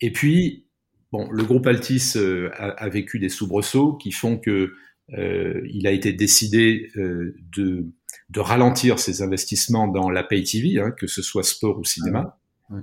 [0.00, 0.66] Et puis,
[1.12, 4.74] bon, le groupe Altis euh, a, a, vécu des soubresauts qui font que
[5.08, 7.86] il a été décidé euh, de,
[8.30, 12.38] de, ralentir ses investissements dans la pay TV, hein, que ce soit sport ou cinéma.
[12.70, 12.76] Ouais.
[12.76, 12.82] Ouais.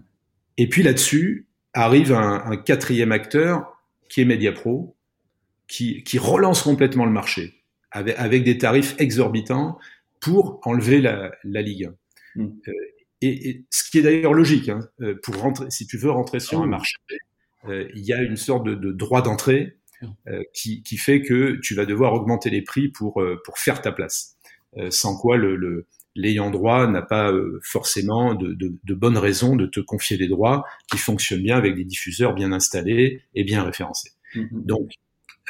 [0.58, 3.80] Et puis là-dessus arrive un, un, quatrième acteur
[4.10, 4.96] qui est Mediapro,
[5.68, 9.78] qui, qui relance complètement le marché avec, avec, des tarifs exorbitants
[10.20, 11.92] pour enlever la, la Ligue
[12.36, 12.42] 1.
[12.42, 12.60] Mm.
[12.68, 12.72] Euh,
[13.22, 16.40] et, et, ce qui est d'ailleurs logique, hein, euh, pour rentrer, si tu veux rentrer
[16.40, 16.64] sur oh.
[16.64, 16.96] un marché,
[17.66, 19.79] euh, il y a une sorte de, de droit d'entrée euh,
[20.54, 23.92] qui, qui, fait que tu vas devoir augmenter les prix pour, euh, pour faire ta
[23.92, 24.38] place.
[24.78, 27.32] Euh, sans quoi le, le l'ayant droit n'a pas
[27.62, 31.76] forcément de, de, de, bonnes raisons de te confier des droits qui fonctionnent bien avec
[31.76, 34.12] des diffuseurs bien installés et bien référencés.
[34.36, 34.66] Mm -hmm.
[34.66, 34.92] Donc,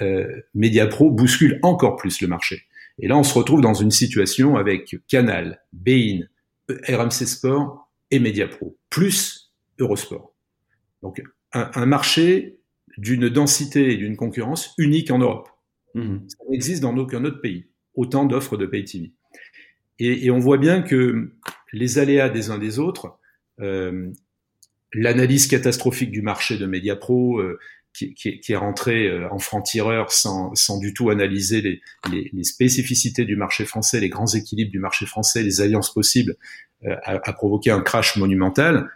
[0.01, 2.63] euh, Mediapro bouscule encore plus le marché.
[2.99, 6.27] Et là, on se retrouve dans une situation avec Canal, Bein,
[6.69, 10.33] RMC Sport et Mediapro, plus Eurosport.
[11.01, 11.21] Donc
[11.53, 12.59] un, un marché
[12.99, 15.49] d'une densité et d'une concurrence unique en Europe.
[15.95, 16.17] Mmh.
[16.27, 19.13] Ça n'existe dans aucun autre pays, autant d'offres de pay TV.
[19.99, 21.31] Et, et, on voit bien que
[21.73, 23.17] les aléas des uns des autres,
[23.59, 24.12] euh,
[24.93, 27.57] l'analyse catastrophique du marché de Mediapro, euh,
[27.93, 31.81] qui, qui, qui, est rentré euh, en franc-tireur sans, sans, du tout analyser les,
[32.12, 36.35] les, les, spécificités du marché français, les grands équilibres du marché français, les alliances possibles,
[36.85, 38.89] euh, a, a, provoqué un crash monumental,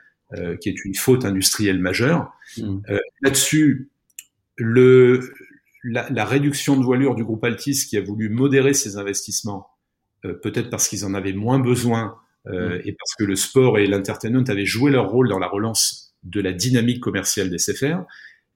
[0.62, 2.34] qui est une faute industrielle majeure.
[2.58, 2.80] Mmh.
[3.22, 3.92] Là-dessus,
[4.56, 5.34] le,
[5.84, 9.68] la, la, réduction de voilure du groupe Altis qui a voulu modérer ses investissements,
[10.22, 12.16] peut-être parce qu'ils en avaient moins besoin
[12.48, 16.14] euh, et parce que le sport et l'entertainment avaient joué leur rôle dans la relance
[16.24, 18.02] de la dynamique commerciale des CFR,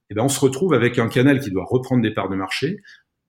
[0.09, 2.81] eh ben on se retrouve avec un canal qui doit reprendre des parts de marché,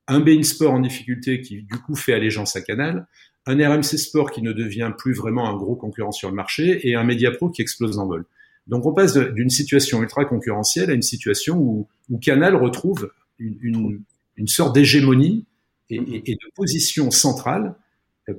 [0.09, 3.07] un Bein Sport en difficulté qui du coup fait allégeance à Canal,
[3.47, 6.95] un RMC Sport qui ne devient plus vraiment un gros concurrent sur le marché et
[6.95, 8.25] un Mediapro qui explose en vol.
[8.69, 11.89] Donc on passe d'une situation ultra concurrentielle à une situation où,
[12.21, 14.03] Canal retrouve une,
[14.47, 15.47] sorte d'hégémonie
[15.91, 17.75] et, de position centrale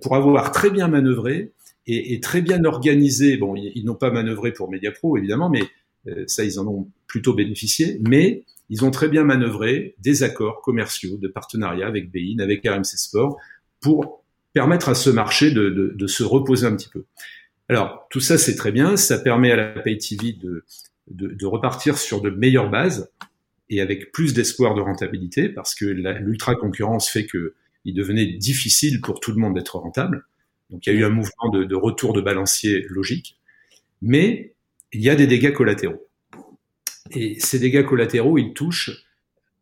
[0.02, 1.52] pour avoir très bien manœuvré
[1.88, 3.38] et, très bien organisé.
[3.38, 5.64] Bon, ils, n'ont pas manœuvré pour Mediapro, évidemment, mais
[6.08, 8.00] euh, ça, ils en ont plutôt bénéficié.
[8.08, 12.84] Mais ils ont très bien manœuvré des accords commerciaux, de partenariat avec Bein, avec RMC
[12.84, 13.38] Sport,
[13.80, 17.06] pour permettre à ce marché de se reposer un petit peu.
[17.70, 18.98] Alors, tout ça, c'est très bien.
[18.98, 20.66] Ça permet à la Pay TV de,
[21.08, 23.12] de repartir sur de meilleures bases
[23.70, 27.54] et avec plus d'espoir de rentabilité, parce que l'ultra concurrence fait que
[27.86, 30.26] il devenait difficile pour tout le monde d'être rentable.
[30.70, 33.40] Donc il y a eu un mouvement de, de, retour de balancier logique,
[34.02, 34.54] mais
[34.92, 36.08] il y a des dégâts collatéraux.
[37.12, 39.06] Et ces dégâts collatéraux, ils touchent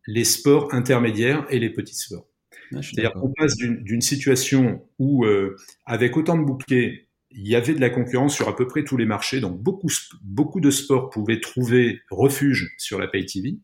[0.06, 2.26] les sports intermédiaires et les petits sports.
[2.74, 7.74] Ah, C'est-à-dire qu'on passe d'une situation où, euh, avec autant de bouquets, il y avait
[7.74, 9.90] de la concurrence sur à peu près tous les marchés, donc beaucoup,
[10.22, 13.58] beaucoup de sports pouvaient trouver refuge sur la Pay TV,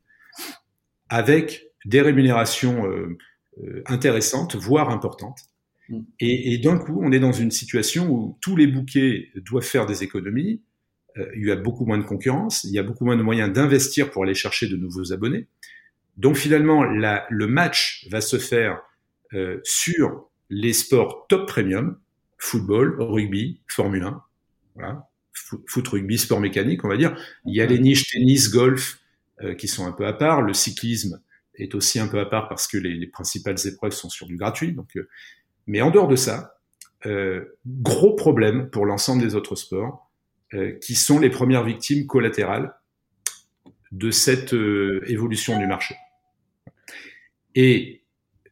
[1.09, 3.17] avec des rémunérations euh,
[3.63, 5.41] euh, intéressantes, voire importantes.
[5.89, 6.01] Mm.
[6.21, 9.87] Et, et d'un coup, on est dans une situation où tous les bouquets doivent faire
[9.87, 10.63] des économies.
[11.17, 13.53] Euh, il y a beaucoup moins de concurrence, il y a beaucoup moins de moyens
[13.53, 15.47] d'investir pour aller chercher de nouveaux abonnés.
[16.17, 18.81] Donc finalement, la, le match va se faire
[19.33, 21.99] euh, sur les sports top premium,
[22.45, 24.23] football, rugby, Formule 1,
[24.75, 27.17] voilà, foot, rugby, sport mécanique, on va dire.
[27.47, 29.01] Il y a les niches tennis, golf,
[29.43, 30.43] euh, qui sont un peu à part.
[30.43, 31.21] Le cyclisme
[31.57, 34.37] est aussi un peu à part parce que les, les principales épreuves sont sur du
[34.37, 34.73] gratuit.
[34.73, 35.09] Donc euh,
[35.67, 36.59] mais en dehors de ça,
[37.07, 40.11] euh, gros problème pour l'ensemble des autres sports,
[40.53, 42.75] euh, qui sont les premières victimes collatérales
[43.93, 45.97] de cette euh, évolution du marché.
[47.55, 48.03] Et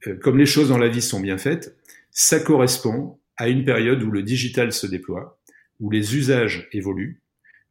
[0.07, 1.77] euh, comme les choses dans la vie sont bien faites,
[2.11, 5.41] ça correspond à une période où le digital se déploie,
[5.81, 7.23] où les usages évoluent,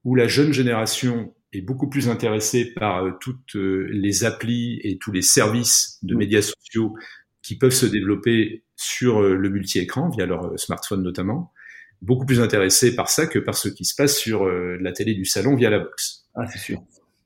[0.03, 5.11] où la jeune génération est beaucoup plus intéressée par euh, toutes les applis et tous
[5.11, 6.95] les services de médias sociaux
[7.41, 11.53] qui peuvent se développer sur euh, le multi-écran, via leur euh, smartphone notamment,
[12.01, 15.13] beaucoup plus intéressés par ça que par ce qui se passe sur euh, la télé
[15.13, 16.25] du salon via la box.
[16.35, 16.83] Ah, c'est sûr.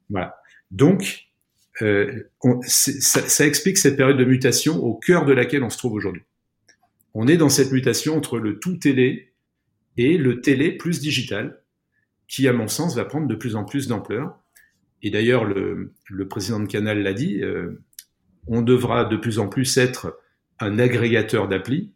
[0.09, 0.35] Voilà.
[0.71, 1.29] Donc,
[1.81, 5.77] euh, on, ça, ça, explique cette période de mutation au cœur de laquelle on se
[5.77, 6.23] trouve aujourd'hui.
[7.15, 9.33] On est dans cette mutation entre le tout télé
[9.97, 11.61] et le télé plus digital,
[12.27, 14.37] qui, à mon sens, va prendre de plus en plus d'ampleur.
[15.01, 17.81] Et d'ailleurs, le, le, président de Canal l'a dit, euh,
[18.47, 20.19] on devra de plus en plus être
[20.59, 21.91] un agrégateur d'appli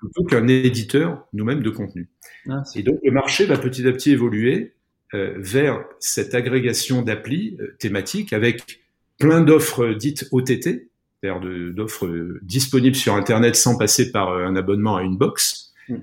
[0.00, 2.08] plutôt qu'un éditeur nous-mêmes de contenu.
[2.48, 4.74] Ah, et donc le marché va petit à petit évoluer
[5.14, 8.80] euh, vers cette agrégation d'applis euh, thématiques avec
[9.18, 10.90] plein d'offres dites OTT,
[11.22, 15.72] d'offres disponibles sur Internet sans passer par euh, un abonnement à une box.
[15.88, 15.96] Mm.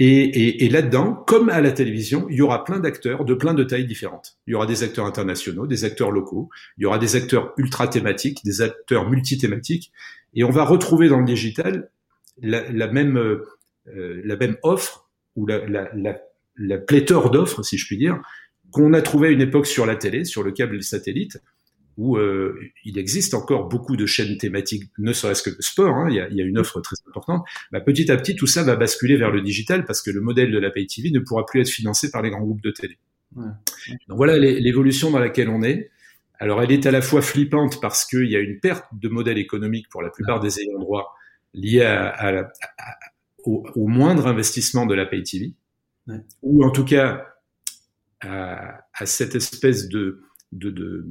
[0.00, 3.54] Et, et, et là-dedans, comme à la télévision, il y aura plein d'acteurs de plein
[3.54, 4.38] de tailles différentes.
[4.46, 7.86] Il y aura des acteurs internationaux, des acteurs locaux, il y aura des acteurs ultra
[7.86, 9.92] thématiques, des acteurs multithématiques,
[10.34, 11.90] et on va retrouver dans le digital
[12.42, 16.18] la, la même euh, la même offre ou la, la, la,
[16.56, 18.20] la pléthore d'offres, si je puis dire,
[18.72, 21.40] qu'on a trouvé à une époque sur la télé, sur le câble satellite,
[21.96, 26.08] où euh, il existe encore beaucoup de chaînes thématiques, ne serait-ce que le sport, hein,
[26.10, 28.46] il, y a, il, y a, une offre très importante, bah, petit à petit, tout
[28.46, 31.20] ça va basculer vers le digital parce que le modèle de la pay TV ne
[31.20, 32.98] pourra plus être financé par les grands groupes de télé.
[33.36, 33.46] Ouais.
[34.08, 35.90] Donc voilà l'évolution dans laquelle on est.
[36.38, 39.38] Alors elle est à la fois flippante parce qu'il y a une perte de modèle
[39.38, 41.14] économique pour la plupart des ayants droit
[41.52, 42.48] liée à, à, à,
[43.44, 45.54] au, au, moindre investissement de la pay TV,
[46.08, 46.20] ouais.
[46.42, 47.24] ou en tout cas
[48.20, 51.06] à, cette espèce de, de, de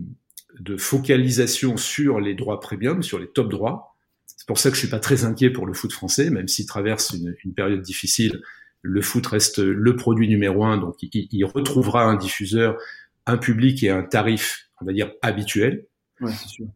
[0.60, 3.96] de focalisation sur les droits premium, sur les top droits.
[4.26, 6.66] C'est pour ça que je suis pas très inquiet pour le foot français, même s'il
[6.66, 8.42] traverse une, une, période difficile.
[8.82, 12.78] Le foot reste le produit numéro un, donc il, il, retrouvera un diffuseur,
[13.26, 15.86] un public et un tarif, on va dire habituel.
[16.20, 16.68] Ouais, c'est sûr.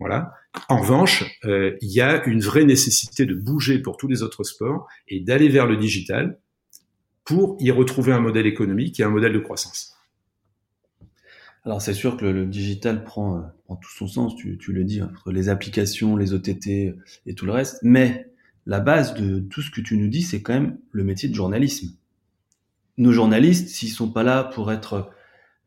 [0.00, 0.34] Voilà.
[0.68, 4.44] En revanche, euh, il y a une vraie nécessité de bouger pour tous les autres
[4.44, 6.38] sports et d'aller vers le digital
[7.24, 9.93] pour y retrouver un modèle économique et un modèle de croissance.
[11.64, 14.84] Alors c'est sûr que le, digital prend, euh, prend, tout son sens, tu, tu, le
[14.84, 16.94] dis, entre les applications, les OTT
[17.26, 18.30] et tout le reste, mais
[18.66, 21.34] la base de tout ce que tu nous dis, c'est quand même le métier de
[21.34, 21.88] journalisme.
[22.98, 25.10] Nos journalistes, s'ils sont pas là pour être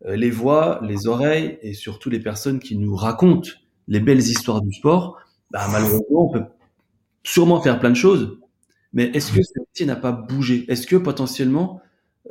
[0.06, 3.50] euh, les voix, les oreilles et surtout les personnes qui nous racontent
[3.88, 5.18] les belles histoires du sport,
[5.52, 6.46] bah, malheureusement, on peut
[7.24, 8.40] sûrement faire plein de choses.
[8.94, 10.66] Mais est-ce que ce métier n'a pas bougé?
[10.72, 11.82] Est-ce que potentiellement,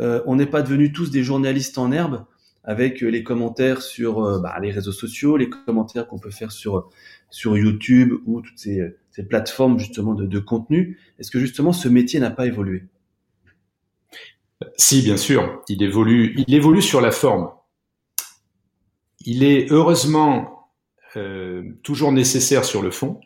[0.01, 2.25] euh, on n'est pas devenus tous des journalistes en herbe
[2.67, 6.53] avec euh, les commentaires sur euh, bah, les réseaux sociaux, les commentaires qu'on peut faire
[6.53, 6.91] sur
[7.31, 11.89] sur YouTube ou toutes ces, ces plateformes justement de, de contenu Est-ce que justement ce
[11.89, 12.85] métier n'a pas évolué?
[14.77, 16.35] Si, bien sûr, il évolue.
[16.47, 17.51] Il évolue sur la forme.
[19.21, 20.71] Il est heureusement
[21.17, 23.21] euh, toujours nécessaire sur le fond.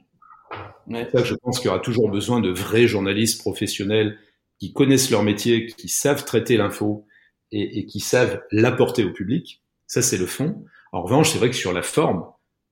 [1.12, 4.18] Ça, je pense qu'il y aura toujours besoin de vrais journalistes professionnels
[4.58, 7.06] qui connaissent leur métier, qui savent traiter l'info
[7.52, 9.62] et, et, qui savent l'apporter au public.
[9.86, 10.64] Ça, c'est le fond.
[10.92, 12.24] En revanche, c'est vrai que sur la forme,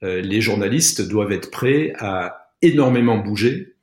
[0.02, 3.74] euh, les journalistes doivent être prêts à énormément bouger,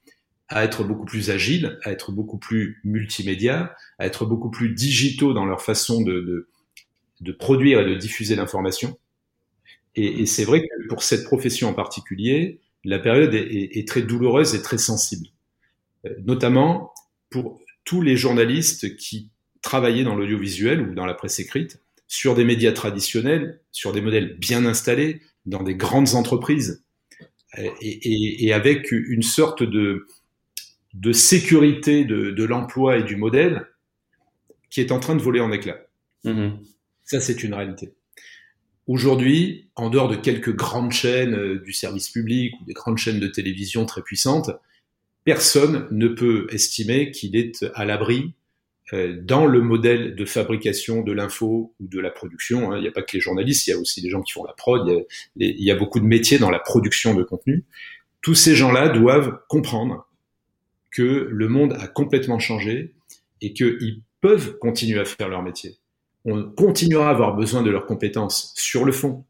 [0.47, 5.33] à être beaucoup plus agiles, à être beaucoup plus multimédia, à être beaucoup plus digitaux
[5.33, 6.49] dans leur façon de, de,
[7.21, 8.97] de produire et de diffuser l'information.
[9.95, 13.87] Et, et c'est vrai que pour cette profession en particulier, la période est, est, est
[13.87, 15.27] très douloureuse et très sensible,
[16.05, 16.93] euh, notamment
[17.29, 19.31] pour tous les journalistes qui
[19.65, 24.37] travaillaient dans l'audiovisuel ou dans la presse écrite, sur des médias traditionnels, sur des modèles
[24.37, 26.83] bien installés, dans des grandes entreprises,
[27.57, 30.05] et, et, et avec une sorte de,
[30.93, 33.65] de sécurité de, de l'emploi et du modèle
[34.69, 35.81] qui est en train de voler en éclats.
[36.25, 36.49] Mmh.
[37.03, 37.93] Ça, c'est une réalité.
[38.87, 43.19] Aujourd'hui, en dehors de quelques grandes chaînes euh, du service public ou des grandes chaînes
[43.19, 44.51] de télévision très puissantes,
[45.23, 48.33] personne ne peut estimer qu'il est à l'abri
[48.93, 52.71] dans le modèle de fabrication de l'info ou de la production.
[52.71, 52.77] Hein.
[52.77, 54.43] Il n'y a pas que les journalistes, il y a aussi des gens qui font
[54.43, 57.23] la prod, il y a, il y a beaucoup de métiers dans la production de
[57.23, 57.65] contenu.
[58.21, 60.07] Tous ces gens-là doivent comprendre
[60.91, 62.93] que le monde a complètement changé
[63.41, 65.77] et qu'ils peuvent continuer à faire leur métier
[66.25, 69.23] on continuera à avoir besoin de leurs compétences sur le fond,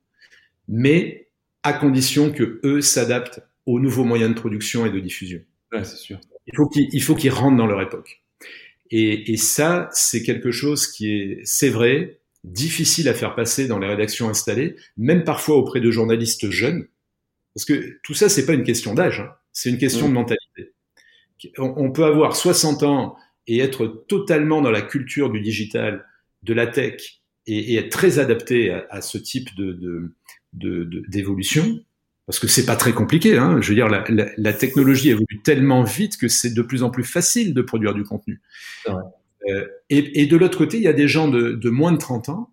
[0.67, 1.27] mais
[1.61, 5.41] à condition que eux s'adaptent aux nouveaux moyens de production et de diffusion.
[5.71, 6.19] Ouais, c'est sûr.
[6.47, 8.23] Il faut qu'ils, il faut qu'ils rentrent dans leur époque.
[8.91, 13.79] Et, et ça, c'est quelque chose qui est, c'est vrai, difficile à faire passer dans
[13.79, 16.87] les rédactions installées, même parfois auprès de journalistes jeunes,
[17.55, 20.09] parce que tout ça, c'est pas une question d'âge, hein, c'est une question mmh.
[20.09, 20.73] de mentalité.
[21.57, 23.17] On, on peut avoir 60 ans
[23.47, 26.05] et être totalement dans la culture du digital,
[26.43, 30.13] de la tech et, et être très adapté à, à ce type de,
[30.53, 31.84] d'évolution, de, de,
[32.25, 33.37] parce que c'est pas très compliqué.
[33.37, 33.61] Hein.
[33.61, 36.89] Je veux dire, la, la, la, technologie évolue tellement vite que c'est de plus en
[36.89, 38.41] plus facile de produire du contenu.
[38.87, 41.97] Euh, et, et, de l'autre côté, il y a des gens de, de moins de
[41.97, 42.51] 30 ans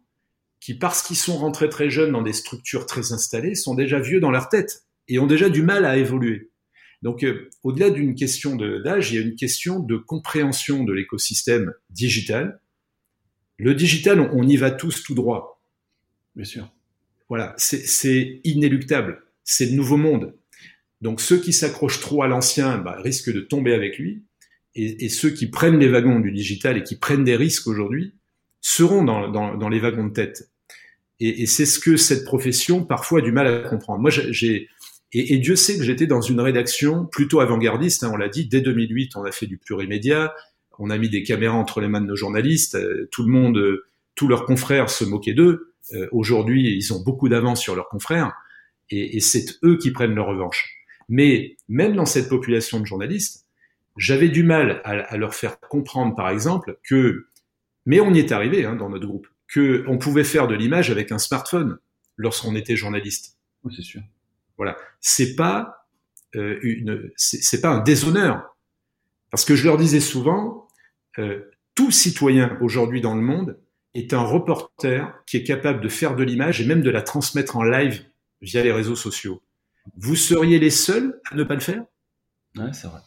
[0.61, 4.21] qui, parce qu'ils sont rentrés très jeunes dans des structures très installées, sont déjà vieux
[4.21, 6.51] dans leur tête et ont déjà du mal à évoluer.
[7.01, 11.73] Donc, euh, au-delà d'une question d'âge, il y a une question de compréhension de l'écosystème
[11.91, 12.61] digital
[13.63, 15.63] le digital, on, y va tous tout droit.
[16.35, 16.69] Bien sûr.
[17.29, 19.23] Voilà, c'est inéluctable.
[19.45, 20.35] C'est le nouveau monde.
[21.01, 24.25] Donc ceux qui s'accrochent trop à l'ancien bah, risquent de tomber avec lui.
[24.75, 28.15] Et, ceux qui prennent les wagons du digital et qui prennent des risques aujourd'hui
[28.63, 30.49] seront dans, les wagons de tête.
[31.21, 34.01] Et, c'est ce que cette profession parfois a du mal à comprendre.
[34.01, 34.69] Moi, j'ai
[35.13, 38.03] et, et, Dieu sait que j'étais dans une rédaction plutôt avant-gardiste.
[38.03, 40.33] Hein, on l'a dit, dès 2008, on a fait du plurimédia
[40.79, 43.59] on a mis des caméras entre les mains de nos journalistes, euh, tout le monde,
[43.59, 45.75] euh, tous leurs confrères se moquaient d'eux.
[45.95, 48.33] Euh, aujourd'hui, ils ont beaucoup d'avance sur leurs confrères,
[48.93, 50.77] et, et c'est eux qui prennent leur revanche.
[51.09, 53.47] Mais même dans cette population de journalistes,
[53.97, 57.27] j'avais du mal à, à, leur faire comprendre, par exemple, que,
[57.85, 60.91] mais on y est arrivé hein, dans notre groupe, que on pouvait faire de l'image
[60.91, 61.79] avec un smartphone
[62.17, 63.39] lorsqu'on était journaliste.
[63.65, 64.03] Oui, c'est sûr.
[64.57, 65.89] Voilà, c'est pas
[66.37, 68.57] euh, une, c'est pas un déshonneur.
[69.31, 70.69] Parce que je leur disais souvent,
[71.19, 73.59] euh, tout citoyen aujourd'hui dans le monde
[73.95, 77.57] est un reporter qui est capable de faire de l'image et même de la transmettre
[77.57, 78.05] en live
[78.43, 79.43] via les réseaux sociaux.
[79.97, 81.85] Vous seriez les seuls à ne pas le faire?
[82.57, 83.01] Ouais, c'est vrai.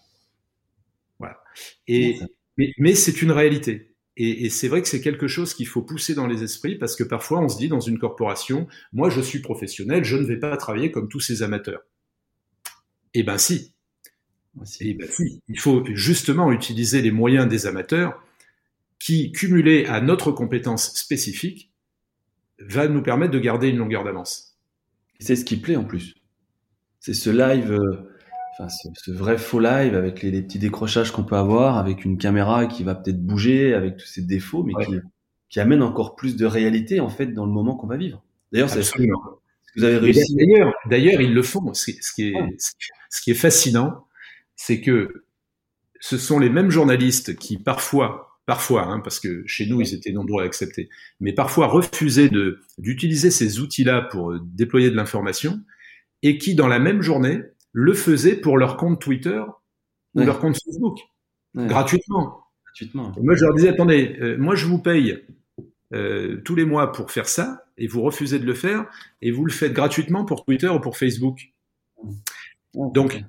[1.19, 1.39] Voilà.
[1.87, 2.19] Et,
[2.57, 3.95] mais, mais c'est une réalité.
[4.17, 6.95] Et, et c'est vrai que c'est quelque chose qu'il faut pousser dans les esprits parce
[6.95, 10.39] que parfois on se dit dans une corporation, moi je suis professionnel, je ne vais
[10.39, 11.81] pas travailler comme tous ces amateurs.
[13.13, 13.75] Eh ben si,
[14.79, 18.21] et ben, oui, il faut justement utiliser les moyens des amateurs
[18.99, 21.73] qui, cumulés à notre compétence spécifique,
[22.59, 24.54] va nous permettre de garder une longueur d'avance.
[25.19, 26.15] C'est ce qui plaît en plus.
[26.99, 28.11] c'est ce live, euh,
[28.53, 32.05] enfin ce, ce, vrai faux live avec les, les petits décrochages qu'on peut avoir, avec
[32.05, 34.99] une caméra qui va peut-être bouger, avec tous ses défauts, mais qui,
[35.49, 38.23] qui amène encore plus de réalité en fait dans le moment qu'on va vivre.
[38.51, 38.81] D'ailleurs, c'est
[39.75, 40.35] vous avez réussi.
[40.35, 41.73] D'ailleurs, d'ailleurs, ils le font.
[41.73, 44.07] Ce qui est, ce qui est fascinant,
[44.55, 45.25] c'est que
[45.99, 50.11] ce sont les mêmes journalistes qui parfois, parfois, hein, parce que chez nous ils étaient
[50.11, 50.89] nombreux à accepter,
[51.19, 52.29] mais parfois refusaient
[52.77, 55.59] d'utiliser ces outils-là pour euh, déployer de l'information,
[56.21, 57.41] et qui dans la même journée
[57.71, 59.41] le faisaient pour leur compte Twitter
[60.13, 60.99] ou leur compte Facebook,
[61.55, 62.45] gratuitement.
[62.65, 63.13] gratuitement.
[63.21, 65.23] moi je leur disais attendez, euh, moi je vous paye
[65.93, 68.85] euh, tous les mois pour faire ça, et vous refusez de le faire,
[69.21, 71.53] et vous le faites gratuitement pour Twitter ou pour Facebook.
[72.73, 73.23] Donc,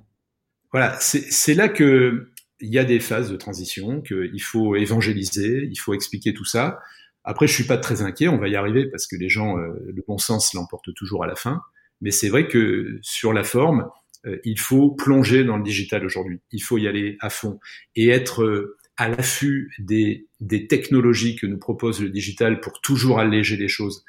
[0.73, 5.77] voilà, c'est là que il y a des phases de transition, qu'il faut évangéliser, il
[5.77, 6.79] faut expliquer tout ça.
[7.25, 9.73] Après, je suis pas très inquiet, on va y arriver parce que les gens, euh,
[9.95, 11.61] le bon sens l'emporte toujours à la fin.
[12.01, 13.89] Mais c'est vrai que sur la forme,
[14.27, 16.41] euh, il faut plonger dans le digital aujourd'hui.
[16.53, 17.59] Il faut y aller à fond
[17.95, 20.27] et être à l'affût des,
[20.69, 24.05] technologies que nous propose le digital pour toujours alléger les choses.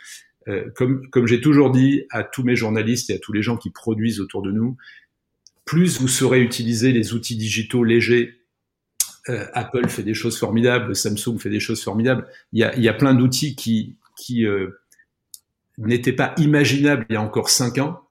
[0.48, 3.70] Euh, comme j'ai toujours dit à tous mes journalistes et à tous les gens qui
[3.70, 4.78] produisent autour de nous,
[5.68, 8.40] plus vous saurez utiliser les outils digitaux légers.
[9.30, 12.26] Euh, Apple fait des choses formidables, Samsung fait des choses formidables.
[12.54, 14.70] Il y a, il y a plein d'outils qui, qui euh,
[15.78, 18.02] n'étaient pas imaginables il y a encore cinq ans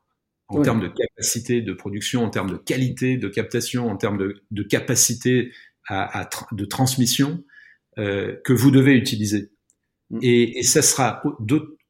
[0.49, 4.43] en termes de capacité de production, en termes de qualité de captation, en termes de,
[4.53, 5.51] de capacité
[5.89, 7.43] à, de transmission
[7.99, 9.51] euh, que vous devez utiliser.
[10.11, 10.19] Mm.
[10.23, 11.23] Et, et ça sera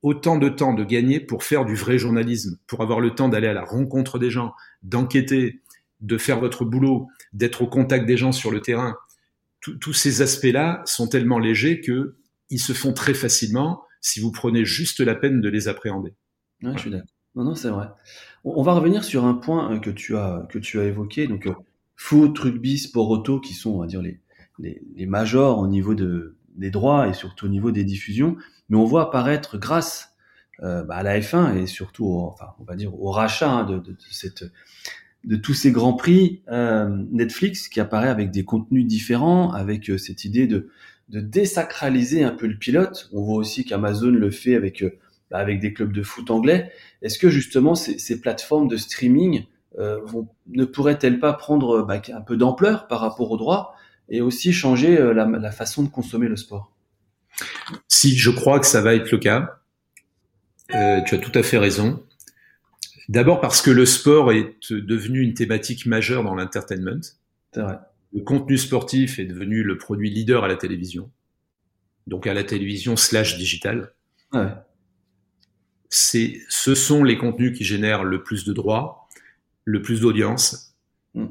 [0.06, 3.48] autant de temps de gagner pour faire du vrai journalisme, pour avoir le temps d'aller
[3.48, 4.54] à la rencontre des gens,
[4.84, 5.62] d'enquêter,
[6.00, 8.94] de faire votre boulot, d'être au contact des gens sur le terrain.
[9.60, 12.14] Tous ces aspects-là sont tellement légers que
[12.50, 16.14] ils se font très facilement si vous prenez juste la peine de les appréhender.
[16.62, 17.08] Ouais, je suis d'accord.
[17.34, 17.88] Non, non, c'est vrai.
[18.44, 21.26] On va revenir sur un point euh, que tu as que tu as évoqué.
[21.26, 21.54] Donc, euh,
[21.96, 24.20] foot, rugby, sport auto, qui sont, on va dire, les,
[24.60, 28.36] les, les majors au niveau de, des droits et surtout au niveau des diffusions.
[28.68, 30.16] Mais on voit apparaître, grâce
[30.62, 33.64] euh, bah, à la F1 et surtout, au, enfin, on va dire, au rachat hein,
[33.64, 34.44] de, de, de, cette,
[35.26, 39.98] de tous ces grands prix, euh, Netflix qui apparaît avec des contenus différents, avec euh,
[39.98, 40.68] cette idée de,
[41.08, 43.10] de désacraliser un peu le pilote.
[43.12, 44.96] On voit aussi qu'Amazon le fait avec, euh,
[45.30, 46.70] bah, avec des clubs de foot anglais.
[47.02, 49.44] Est-ce que justement ces, ces plateformes de streaming
[49.78, 53.74] vont, ne pourraient-elles pas prendre bah, un peu d'ampleur par rapport aux droits?
[54.08, 56.72] Et aussi changer euh, la, la, façon de consommer le sport
[57.88, 59.60] Si, je crois que ça va être le cas.
[60.74, 62.04] Euh, tu as tout à fait raison.
[63.08, 67.00] D'abord parce que le sport est devenu une thématique majeure dans l'entertainment.
[67.52, 67.78] C'est vrai.
[68.12, 71.10] Le contenu sportif est devenu le produit leader à la télévision.
[72.06, 73.92] Donc à la télévision slash digital.
[74.32, 74.48] Ouais.
[75.88, 79.08] C'est, ce sont les contenus qui génèrent le plus de droits,
[79.64, 80.74] le plus d'audience.
[81.14, 81.26] Mm.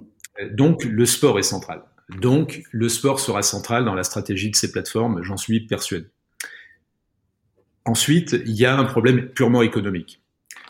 [0.52, 1.84] Donc, le sport est central.
[2.10, 6.08] Donc, le sport sera central dans la stratégie de ces plateformes, j'en suis persuadé.
[7.86, 10.22] Ensuite, il y a un problème purement économique.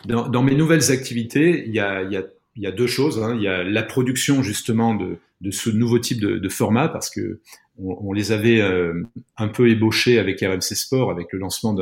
[0.06, 3.22] Dans, mes nouvelles activités, il y a, deux choses.
[3.24, 3.36] Hein.
[3.36, 5.18] Il y a la production justement de,
[5.52, 7.40] ce nouveau type de, format, parce que
[7.78, 9.04] on, les avait euh,
[9.38, 11.74] un peu ébauchés avec RMC Sport, avec le lancement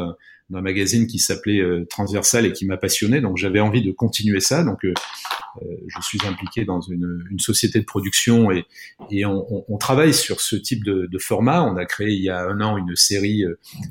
[0.53, 3.21] d'un magazine qui s'appelait euh, Transversal et qui m'a passionné.
[3.21, 4.63] Donc j'avais envie de continuer ça.
[4.63, 4.93] Donc euh,
[5.61, 8.65] euh, je suis impliqué dans une, une société de production et,
[9.11, 11.63] et on, on, travaille sur ce type de, de, format.
[11.63, 13.43] On a créé il y a un an une série,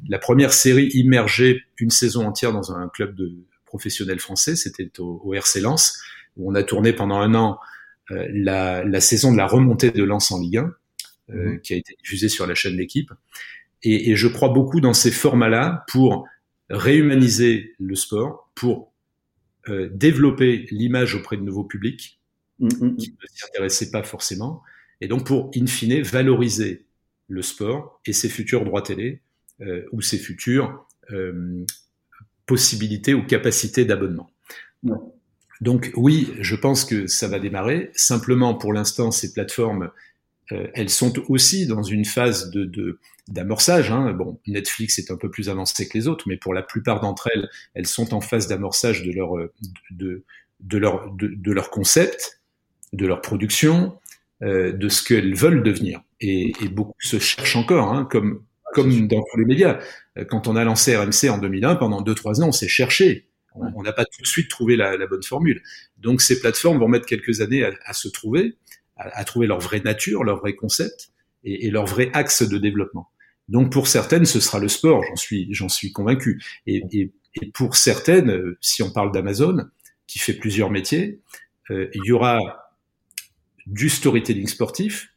[0.09, 3.33] la première série immergée une saison entière dans un club de
[3.67, 4.57] professionnels français.
[4.57, 6.01] C'était au, au, RC Lens
[6.37, 7.59] où on a tourné pendant un an
[8.11, 10.75] la, la, saison de la remontée de Lens en Ligue 1.
[11.31, 13.11] Euh, qui a été diffusée sur la chaîne L'équipe.
[13.85, 16.27] Et, et, je crois beaucoup dans ces formats-là pour
[16.73, 18.93] réhumaniser le sport pour
[19.69, 22.19] euh, développer l'image auprès de nouveaux publics
[22.59, 22.97] mm -hmm.
[22.97, 24.63] qui ne s'y intéressaient pas forcément,
[25.01, 26.85] et donc pour, in fine, valoriser
[27.29, 29.21] le sport et ses futurs droits télé
[29.61, 31.65] euh, ou ses futures euh,
[32.47, 34.29] possibilités ou capacités d'abonnement.
[34.83, 34.99] Ouais.
[35.61, 37.91] Donc oui, je pense que ça va démarrer.
[37.95, 39.91] Simplement, pour l'instant, ces plateformes,
[40.75, 42.99] elles sont aussi dans une phase de, de
[43.29, 43.91] d'amorçage.
[43.91, 44.13] Hein.
[44.13, 47.29] Bon, Netflix est un peu plus avancé que les autres, mais pour la plupart d'entre
[47.35, 49.37] elles, elles sont en phase d'amorçage de leur,
[49.91, 50.25] de,
[50.61, 52.43] de, leur, de, de, leur concept,
[52.93, 53.99] de leur production,
[54.43, 56.03] euh, de ce qu'elles veulent devenir.
[56.21, 58.43] Et, et, beaucoup se cherchent encore, hein, comme,
[58.75, 59.79] comme dans tous les médias.
[60.19, 63.29] Euh, quand on a lancé RMC en 2001, pendant 2-3 ans, on s'est cherché.
[63.55, 65.63] On n'a pas tout de suite trouvé la, la, bonne formule.
[65.99, 68.57] Donc ces plateformes vont mettre quelques années à, à se trouver,
[68.97, 71.13] à, à, trouver leur vraie nature, leur vrai concept
[71.45, 73.12] et, et leur vrai axe de développement.
[73.49, 76.43] Donc pour certaines, ce sera le sport, j'en suis, j'en suis convaincu.
[76.67, 79.67] Et, et, et, pour certaines, si on parle d'Amazon,
[80.07, 81.21] qui fait plusieurs métiers,
[81.71, 82.39] il y aura
[83.67, 85.13] du storytelling sportif,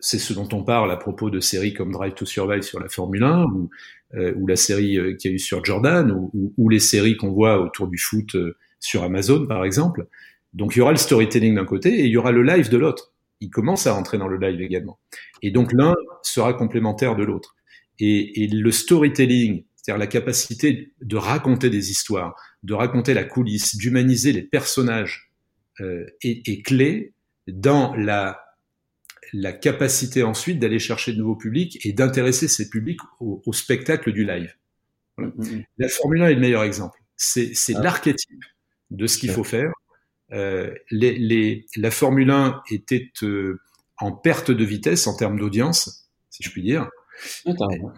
[0.00, 2.88] c'est ce dont on parle à propos de séries comme Drive to Survive sur la
[2.88, 3.70] Formule 1 ou,
[4.14, 7.16] euh, ou la série euh, qu'il y a eu sur Jordan ou, ou, les séries
[7.16, 10.06] qu'on voit autour du foot euh, sur Amazon par exemple.
[10.52, 12.78] Donc il y aura le storytelling d'un côté et il y aura le live de
[12.78, 13.12] l'autre.
[13.40, 14.98] Il commence à rentrer dans le live également.
[15.42, 17.56] Et donc l'un sera complémentaire de l'autre.
[18.00, 23.76] Et, et, le storytelling, c'est-à-dire la capacité de raconter des histoires, de raconter la coulisse,
[23.76, 25.32] d'humaniser les personnages,
[25.80, 27.12] euh, est, est clé
[27.46, 28.40] dans la
[29.32, 34.24] la capacité ensuite d'aller chercher de nouveaux publics et d'intéresser ces publics au, spectacle du
[34.24, 34.54] live.
[35.18, 35.64] Mm, mm.
[35.78, 36.98] La Formule 1 est le meilleur exemple.
[37.16, 37.82] C'est ah.
[37.82, 38.44] l'archétype
[38.90, 39.72] de ce qu'il faut faire.
[40.32, 43.60] Euh, les, la Formule 1 était euh,
[43.98, 46.88] en perte de vitesse en termes d'audience, si je puis dire.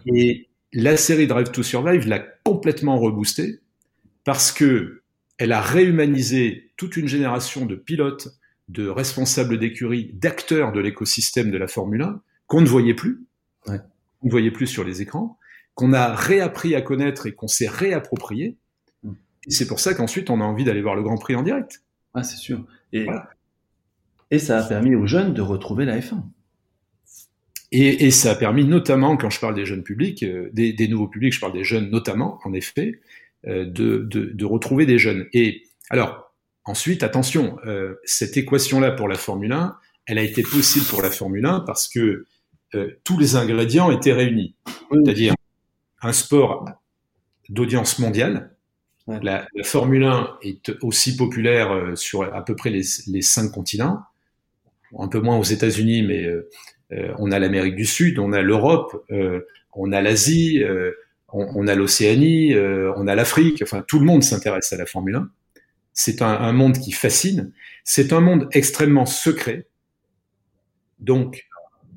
[0.07, 3.59] Et la série Drive to Survive l'a complètement reboosté
[4.23, 5.01] parce que
[5.37, 8.29] elle a réhumanisé toute une génération de pilotes,
[8.69, 13.25] de responsables d'écurie, d'acteurs de l'écosystème de la Formule 1 qu'on ne voyait plus,
[13.65, 13.73] qu'on
[14.23, 15.39] ne voyait plus sur les écrans,
[15.73, 18.57] qu'on a réappris à connaître et qu'on s'est réapproprié.
[19.03, 19.13] Mm.
[19.47, 21.83] Et c'est pour ça qu'ensuite on a envie d'aller voir le Grand Prix en direct.
[22.13, 22.65] Ah, c'est sûr.
[22.93, 23.07] Et,
[24.31, 26.21] et ça a permis aux jeunes de retrouver la F1.
[27.71, 30.87] Et, et, ça a permis notamment, quand je parle des jeunes publics, euh, des, des,
[30.89, 32.99] nouveaux publics, je parle des jeunes notamment, en effet,
[33.47, 35.27] euh, de, de, de, retrouver des jeunes.
[35.31, 36.31] Et alors,
[36.63, 41.09] Ensuite, attention, euh, cette équation-là pour la Formule 1, elle a été possible pour la
[41.09, 42.25] Formule 1 parce que
[42.75, 44.55] euh, tous les ingrédients étaient réunis.
[44.91, 45.33] C'est-à-dire
[46.01, 46.65] un sport
[47.49, 48.55] d'audience mondiale.
[49.07, 53.99] La, Formule 1 est aussi populaire euh, sur à peu près les, cinq continents,
[54.97, 56.27] un peu moins aux États-Unis, mais
[57.17, 59.05] on a l'Amérique du Sud, on a l'Europe,
[59.73, 60.63] on a l'Asie,
[61.31, 63.61] on, on, a l'Océanie, on a l'Afrique.
[63.63, 65.29] Enfin, tout le monde s'intéresse à la Formule 1.
[65.93, 67.51] C'est un, monde qui fascine.
[67.83, 69.67] C'est un monde extrêmement secret.
[70.99, 71.47] Donc,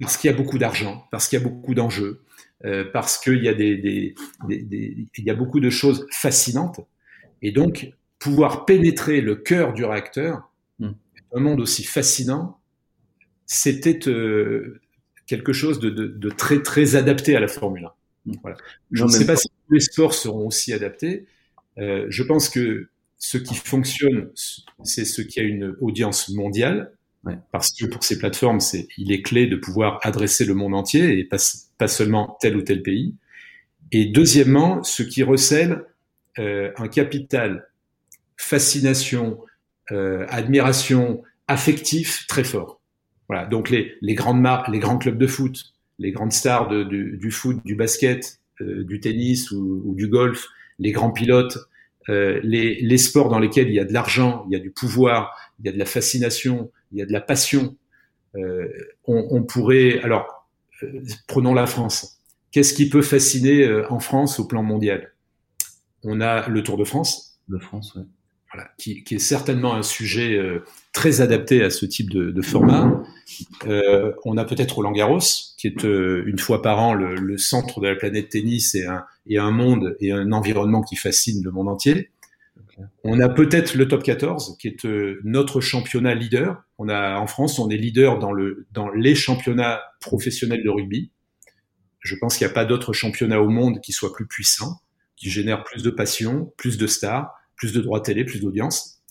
[0.01, 2.23] parce qu'il y a beaucoup d'argent, parce qu'il y a beaucoup d'enjeux,
[2.65, 4.15] euh, parce qu'il y a des,
[4.49, 6.81] il y a beaucoup de choses fascinantes.
[7.43, 10.93] Et donc, pouvoir pénétrer le cœur du réacteur, hmm.
[11.35, 12.59] un monde aussi fascinant,
[13.47, 14.81] c'était euh,
[15.27, 17.93] quelque chose de, très très adapté à la Formule 1.
[18.27, 18.37] Hmm.
[18.43, 18.57] Voilà.
[18.91, 21.27] Je ne sais pas si tous les sports seront aussi adaptés.
[21.79, 24.31] Euh, je pense que ce qui fonctionne,
[24.83, 26.93] c'est ce qui a une audience mondiale,
[27.53, 31.19] parce que pour ces plateformes, c'est, il est clé de pouvoir adresser le monde entier
[31.19, 31.39] et pas,
[31.79, 33.15] pas seulement tel ou tel pays.
[33.93, 35.85] Et deuxièmement, ce qui recèle
[36.39, 37.69] euh, un capital
[38.37, 39.39] fascination,
[39.93, 42.81] euh, admiration, affectif très fort.
[43.29, 43.47] Voilà.
[43.47, 47.17] Donc les, les grandes marques, les grands clubs de foot, les grandes stars de, du,
[47.17, 50.49] du, foot, du basket, euh, du tennis ou, ou, du golf,
[50.79, 51.59] les grands pilotes,
[52.09, 54.71] euh, les, les, sports dans lesquels il y a de l'argent, il y a du
[54.71, 57.77] pouvoir, il y a de la fascination, il y a de la passion,
[58.37, 58.69] euh,
[59.05, 60.01] on, on, pourrait.
[60.03, 60.49] Alors,
[60.83, 62.21] euh, prenons la France.
[62.51, 65.13] Qu'est-ce qui peut fasciner euh, en France au plan mondial?
[66.03, 67.39] On a le Tour de France.
[67.49, 68.03] Le France, ouais.
[68.79, 70.39] Qui, est certainement un sujet
[70.93, 73.03] très adapté à ce type de, format.
[74.25, 75.19] on a peut-être Roland Garros,
[75.59, 78.87] qui est une fois par an le, centre de la planète tennis et
[79.37, 82.11] un, monde et un environnement qui fascine le monde entier.
[83.05, 86.63] On a peut-être le top 14 qui est euh, notre championnat leader.
[86.79, 88.33] On a en France, on est leader dans
[88.73, 91.11] dans les championnats professionnels de rugby.
[92.01, 94.81] Je pense qu'il n'y a pas d'autre championnat au monde qui soit plus puissant,
[95.17, 99.03] qui génère plus de passion, plus de stars, plus de droits télé, plus d'audience.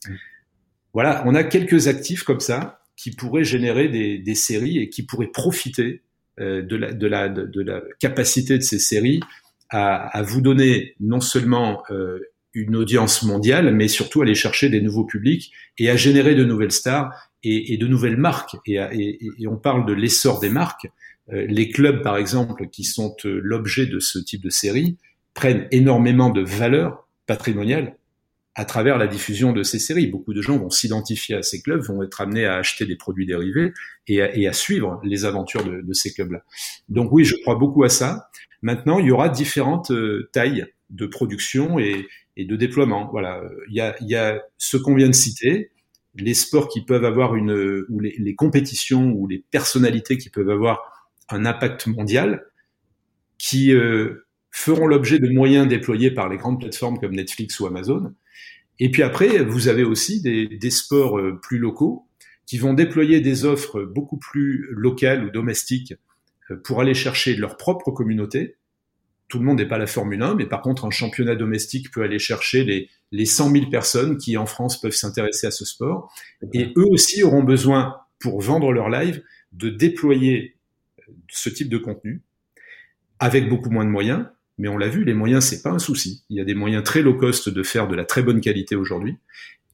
[0.93, 5.31] Voilà, on a quelques actifs comme ça qui pourraient générer des, séries et qui pourraient
[5.31, 6.01] profiter
[6.39, 9.19] euh, de, la, capacité de ces séries
[9.69, 12.19] à, vous donner non seulement euh,
[12.53, 16.71] une audience mondiale, mais surtout aller chercher des nouveaux publics et à générer de nouvelles
[16.71, 17.11] stars
[17.43, 18.55] et, de nouvelles marques.
[18.67, 18.79] Et,
[19.47, 20.87] on parle de l'essor des marques.
[21.31, 24.97] Euh, les clubs, par exemple, qui sont l'objet de ce type de série,
[25.33, 27.97] prennent énormément de valeur patrimoniale
[28.55, 30.07] à travers la diffusion de ces séries.
[30.07, 33.25] Beaucoup de gens vont s'identifier à ces clubs, vont être amenés à acheter des produits
[33.25, 33.73] dérivés
[34.07, 36.43] et à, et à suivre les aventures de, de ces clubs-là.
[36.89, 38.29] Donc oui, je crois beaucoup à ça.
[38.61, 42.05] Maintenant, il y aura différentes euh, tailles de production et,
[42.37, 43.09] et, de déploiement.
[43.11, 45.71] Voilà, il y a, il y a ce qu'on vient de citer,
[46.15, 50.51] les sports qui peuvent avoir une ou les, les compétitions ou les personnalités qui peuvent
[50.51, 52.45] avoir un impact mondial,
[53.39, 58.13] qui euh, feront l'objet de moyens déployés par les grandes plateformes comme Netflix ou Amazon
[58.83, 62.05] et puis après, vous avez aussi des, des, sports euh, plus locaux
[62.45, 65.93] qui vont déployer des offres beaucoup plus locales ou domestiques
[66.51, 68.57] euh, pour aller chercher leur propre communauté
[69.33, 72.03] tout le monde n'est pas la Formule 1, mais par contre, un championnat domestique peut
[72.03, 76.13] aller chercher les, les 100 000 personnes qui, en France, peuvent s'intéresser à ce sport.
[76.53, 80.55] Et eux aussi auront besoin, pour vendre leur live, de déployer
[81.29, 82.21] ce type de contenu
[83.17, 84.27] avec beaucoup moins de moyens.
[84.57, 86.23] Mais on l'a vu, les moyens, c'est pas un souci.
[86.29, 88.75] Il y a des moyens très low cost de faire de la très bonne qualité
[88.75, 89.17] aujourd'hui.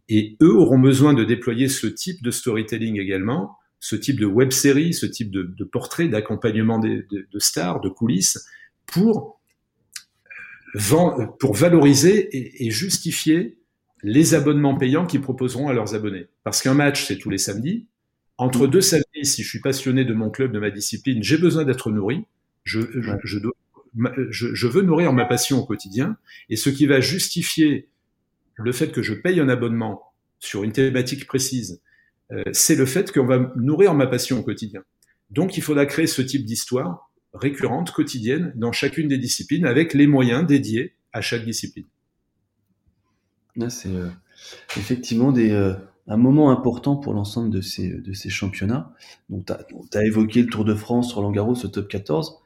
[0.07, 4.51] Et eux auront besoin de déployer ce type de storytelling également, ce type de web
[4.51, 8.45] série, ce type de, de portrait, d'accompagnement de, de, de, stars, de coulisses,
[8.85, 9.39] pour
[11.39, 13.57] pour valoriser et, et, justifier
[14.03, 16.27] les abonnements payants qu'ils proposeront à leurs abonnés.
[16.43, 17.87] Parce qu'un match, c'est tous les samedis.
[18.37, 21.65] Entre deux samedis, si je suis passionné de mon club, de ma discipline, j'ai besoin
[21.65, 22.23] d'être nourri.
[22.63, 23.53] Je, je, je, dois,
[24.29, 26.17] je, veux nourrir ma passion au quotidien.
[26.49, 27.89] Et ce qui va justifier
[28.55, 30.03] le fait que je paye un abonnement
[30.39, 31.81] sur une thématique précise,
[32.31, 34.83] euh, c'est le fait qu'on va nourrir ma passion au quotidien.
[35.31, 40.07] Donc, il faudra créer ce type d'histoire récurrente, quotidienne, dans chacune des disciplines, avec les
[40.07, 41.85] moyens dédiés à chaque discipline.
[43.67, 44.09] C'est euh,
[44.77, 45.75] effectivement euh,
[46.07, 48.93] un moment important pour l'ensemble de ces, championnats.
[49.29, 52.39] Tu as, évoqué le Tour de France, Roland Garros, ce top 14.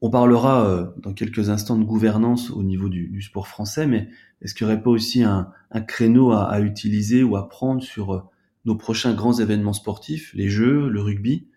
[0.00, 4.08] On parlera euh, dans quelques instants de gouvernance au niveau du, sport français, mais
[4.42, 5.50] est-ce qu'il n'y aurait pas aussi un,
[5.86, 8.20] créneau à, utiliser ou à prendre sur euh,
[8.64, 11.48] nos prochains grands événements sportifs, les Jeux, le rugby,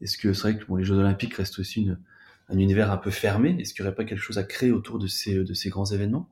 [0.00, 1.90] est-ce que c'est vrai que les Jeux Olympiques restent aussi
[2.48, 3.56] un univers un peu fermé.
[3.58, 6.28] Est-ce qu'il n'y aurait pas quelque chose à créer autour de ces, grands événements?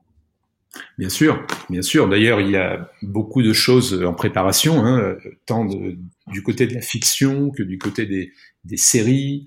[0.97, 2.09] Bien sûr, bien sûr.
[2.09, 6.81] D'ailleurs, il y a beaucoup de choses en préparation, hein, tant du côté de la
[6.81, 9.45] fiction que du côté des séries,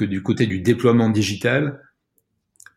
[0.00, 1.82] que du côté du déploiement digital.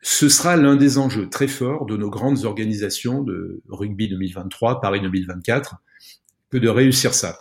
[0.02, 5.00] Ce sera l'un des enjeux très forts de nos grandes organisations de rugby 2023, Paris
[5.00, 5.78] 2024,
[6.50, 7.38] que de réussir ça.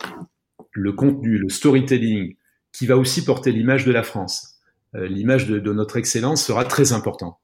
[0.71, 2.37] Le contenu, le storytelling,
[2.71, 4.61] qui va aussi porter l'image de la France.
[4.95, 7.41] Euh, l'image de, notre excellence sera très important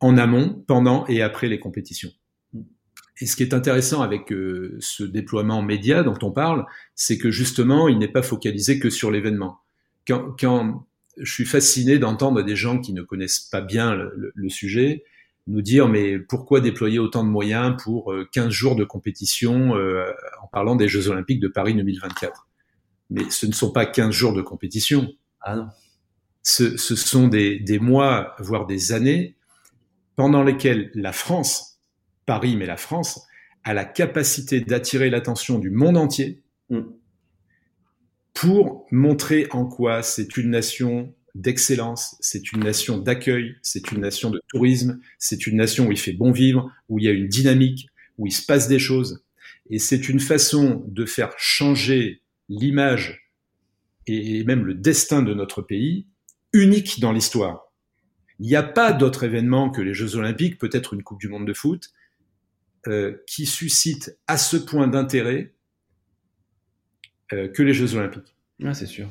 [0.00, 2.10] en amont, pendant et après les compétitions.
[3.20, 7.30] Et ce qui est intéressant avec euh, ce déploiement média dont on parle, c'est que
[7.30, 9.60] justement, il n'est pas focalisé que sur l'événement.
[10.08, 10.84] Quand,
[11.18, 15.04] je suis fasciné d'entendre des gens qui ne connaissent pas bien le, le, le, sujet
[15.46, 20.12] nous dire mais pourquoi déployer autant de moyens pour 15 euh, jours de compétition euh,
[20.42, 22.48] en parlant des Jeux Olympiques de Paris 2024
[23.12, 25.12] mais ce ne sont pas 15 jours de compétition.
[25.40, 25.68] Ah non.
[26.42, 29.36] Ce, ce sont des, des, mois, voire des années,
[30.16, 31.80] pendant lesquelles la France,
[32.26, 33.24] Paris, mais la France,
[33.64, 36.80] a la capacité d'attirer l'attention du monde entier mm.
[38.34, 44.30] Pour montrer en quoi c'est une nation d'excellence, c'est une nation d'accueil, c'est une nation
[44.30, 47.28] de tourisme, c'est une nation où il fait bon vivre, où il y a une
[47.28, 49.24] dynamique, où il se passe des choses.
[49.70, 53.30] Et c'est une façon de faire changer l'image
[54.06, 56.06] et même le destin de notre pays
[56.52, 57.72] unique dans l'histoire.
[58.38, 61.46] Il n'y a pas d'autre événement que les Jeux Olympiques, peut-être une Coupe du Monde
[61.46, 61.90] de foot,
[62.88, 65.54] euh, qui suscite à ce point d'intérêt
[67.30, 68.34] que les Jeux Olympiques.
[68.64, 69.08] Ah, c'est sûr.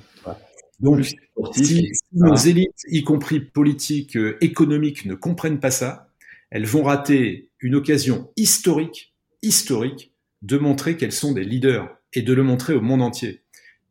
[0.80, 1.16] Donc, si,
[1.54, 6.08] si nos élites, y compris politiques, euh, économiques, ne comprennent pas ça,
[6.50, 12.34] elles vont rater une occasion historique, historique, de montrer qu'elles sont des leaders et de
[12.34, 13.44] le montrer au monde entier.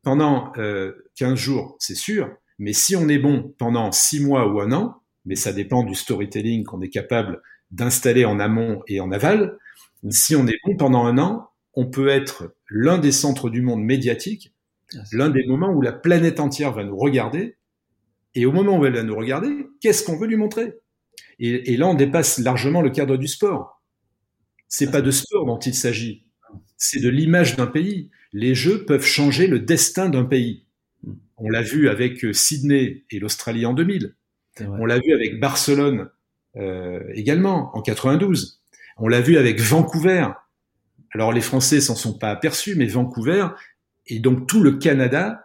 [0.02, 4.60] Pendant euh, 15 jours, c'est sûr, mais si on est bon pendant 6 mois ou
[4.60, 7.40] un an, mais ça dépend du storytelling qu'on est capable
[7.70, 9.58] d'installer en amont et en aval,
[10.08, 13.82] si on est bon pendant un an, on peut être l'un des centres du monde
[13.82, 14.54] médiatique,
[15.12, 17.56] l'un des moments où la planète entière va nous regarder,
[18.34, 20.74] et au moment où elle va nous regarder, qu'est-ce qu'on veut lui montrer?
[21.38, 23.82] Et, et, là, on dépasse largement le cadre du sport.
[24.68, 26.26] C'est pas de sport dont il s'agit,
[26.76, 28.10] c'est de l'image d'un pays.
[28.32, 30.66] Les Jeux peuvent changer le destin d'un pays.
[31.36, 34.14] On l'a vu avec Sydney et l'Australie en 2000.
[34.60, 36.10] On l'a vu avec Barcelone
[36.56, 38.62] euh, également en 92.
[38.98, 40.28] On l'a vu avec Vancouver.
[41.12, 43.48] Alors les Français s'en sont pas aperçus, mais Vancouver
[44.06, 45.42] et donc tout le Canada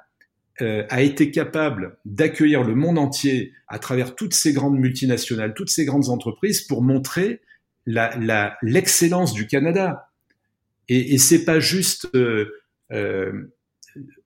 [0.62, 5.70] euh, a été capable d'accueillir le monde entier à travers toutes ces grandes multinationales, toutes
[5.70, 7.42] ces grandes entreprises pour montrer
[7.86, 10.10] l'excellence du Canada.
[10.88, 12.50] Et, et c'est pas juste euh,
[12.92, 13.54] euh,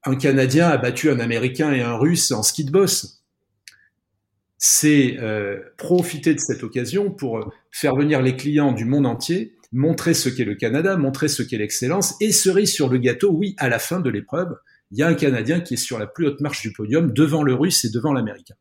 [0.03, 3.23] un Canadien a battu un Américain et un Russe en ski de boss.
[4.57, 10.13] C'est euh, profiter de cette occasion pour faire venir les clients du monde entier, montrer
[10.13, 13.69] ce qu'est le Canada, montrer ce qu'est l'excellence, et cerise sur le gâteau, oui, à
[13.69, 14.55] la fin de l'épreuve,
[14.91, 17.43] il y a un Canadien qui est sur la plus haute marche du podium, devant
[17.43, 18.55] le Russe et devant l'Américain.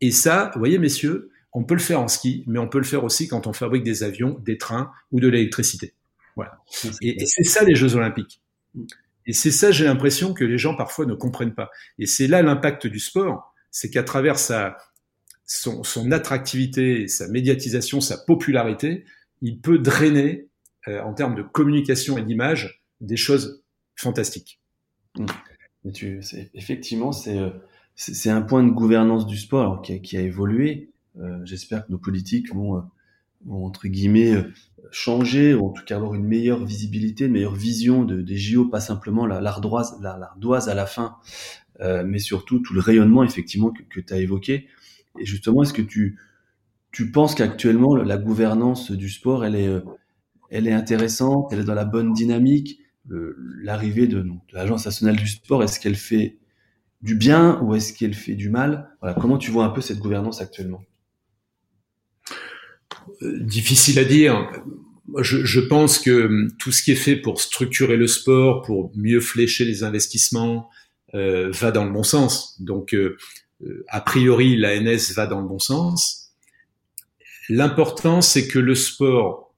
[0.00, 2.84] Et ça, vous voyez, messieurs, on peut le faire en ski, mais on peut le
[2.84, 5.94] faire aussi quand on fabrique des avions, des trains ou de l'électricité.
[6.36, 6.58] Voilà.
[7.02, 8.40] Et, et c'est ça les Jeux Olympiques.
[9.26, 11.70] Et c'est ça, j'ai l'impression que les gens parfois ne comprennent pas.
[11.98, 14.76] Et c'est là l'impact du sport, c'est qu'à travers sa,
[15.44, 19.04] son, son, attractivité, sa médiatisation, sa popularité,
[19.42, 20.48] il peut drainer
[20.88, 23.62] euh, en termes de communication et d'image des choses
[23.96, 24.60] fantastiques.
[25.18, 25.26] Mmh.
[25.92, 26.20] Tu,
[26.54, 27.50] effectivement, euh,
[27.94, 30.90] c'est un point de gouvernance du sport qui, a, qui a évolué.
[31.18, 32.80] Euh, J'espère que nos politiques vont, euh,
[33.46, 34.44] vont entre guillemets
[34.90, 38.66] changer ou en tout cas avoir une meilleure visibilité, une meilleure vision de, des JO,
[38.66, 41.16] pas simplement l'ardoise la, l'ardoise à la fin,
[41.80, 44.68] euh, mais surtout tout le rayonnement effectivement que, que tu as évoqué.
[45.18, 46.18] Et justement, est-ce que tu,
[46.92, 49.80] tu penses qu'actuellement la gouvernance du sport, elle est, euh,
[50.50, 52.80] elle est intéressante, elle est dans la bonne dynamique?
[53.62, 56.38] L'arrivée de, de l'Agence nationale du sport, est-ce qu'elle fait
[57.02, 58.90] du bien ou est-ce qu'elle fait du mal?
[59.00, 60.82] Voilà, Comment tu vois un peu cette gouvernance actuellement?
[63.22, 64.48] Euh, Difficile à dire.
[65.18, 68.92] Je, je, pense que hum, tout ce qui est fait pour structurer le sport, pour
[68.94, 70.68] mieux flécher les investissements,
[71.14, 72.60] euh, va dans le bon sens.
[72.60, 72.94] Donc,
[73.88, 76.20] a priori, l'ANS va dans le bon sens.
[77.50, 79.52] L'important, c'est que le sport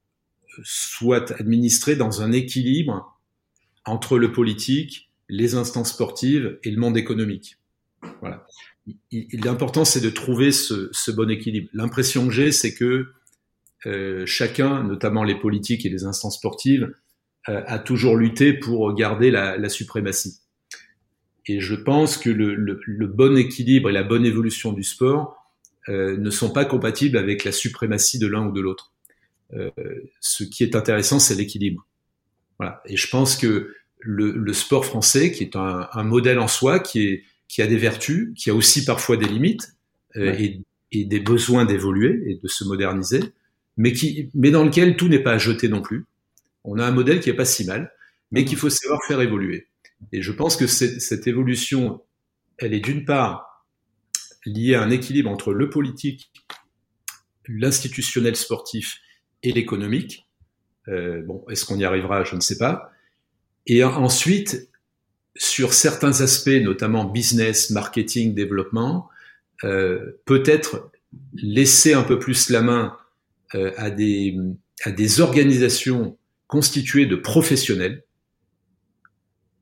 [0.64, 3.20] soit administré dans un équilibre
[3.84, 7.58] entre le politique, les instances sportives et le monde économique.
[8.20, 8.46] Voilà.
[9.34, 11.68] L'important, c'est de trouver ce, bon équilibre.
[11.74, 13.08] L'impression que j'ai, c'est que
[13.84, 16.94] euh, chacun, notamment les politiques et les instances sportives,
[17.50, 20.38] euh, a toujours lutté pour garder la, suprématie.
[21.44, 25.41] Et je pense que le, bon équilibre et la bonne évolution du sport
[25.88, 28.92] euh, ne sont pas compatibles avec la suprématie de l'un ou de l'autre.
[29.54, 29.70] Euh,
[30.20, 31.86] ce qui est intéressant, c'est l'équilibre.
[32.58, 32.82] Voilà.
[32.86, 36.80] Et je pense que le, le sport français, qui est un, un, modèle en soi,
[36.80, 39.74] qui, est, qui a des vertus, qui a aussi parfois des limites
[40.16, 40.60] euh, et,
[40.92, 43.20] et, des besoins d'évoluer et de se moderniser,
[43.76, 46.06] mais, qui, mais dans lequel tout n'est pas à jeter non plus.
[46.64, 47.92] On a un modèle qui est pas si mal,
[48.30, 49.66] mais qu'il faut savoir faire évoluer.
[50.12, 52.02] Et je pense que cette évolution,
[52.58, 53.51] elle est d'une part
[54.44, 56.32] liée à un équilibre entre le politique,
[57.48, 59.00] l'institutionnel sportif
[59.42, 60.26] et l'économique.
[60.88, 62.24] Euh, bon, est-ce qu'on y arrivera?
[62.24, 62.90] Je ne sais pas.
[63.66, 64.68] Et ensuite,
[65.36, 69.08] sur certains aspects, notamment business, marketing, développement,
[69.64, 70.90] euh, peut-être
[71.34, 72.96] laisser un peu plus la main
[73.54, 74.36] euh, à, des,
[74.84, 78.04] à des organisations constituées de professionnels.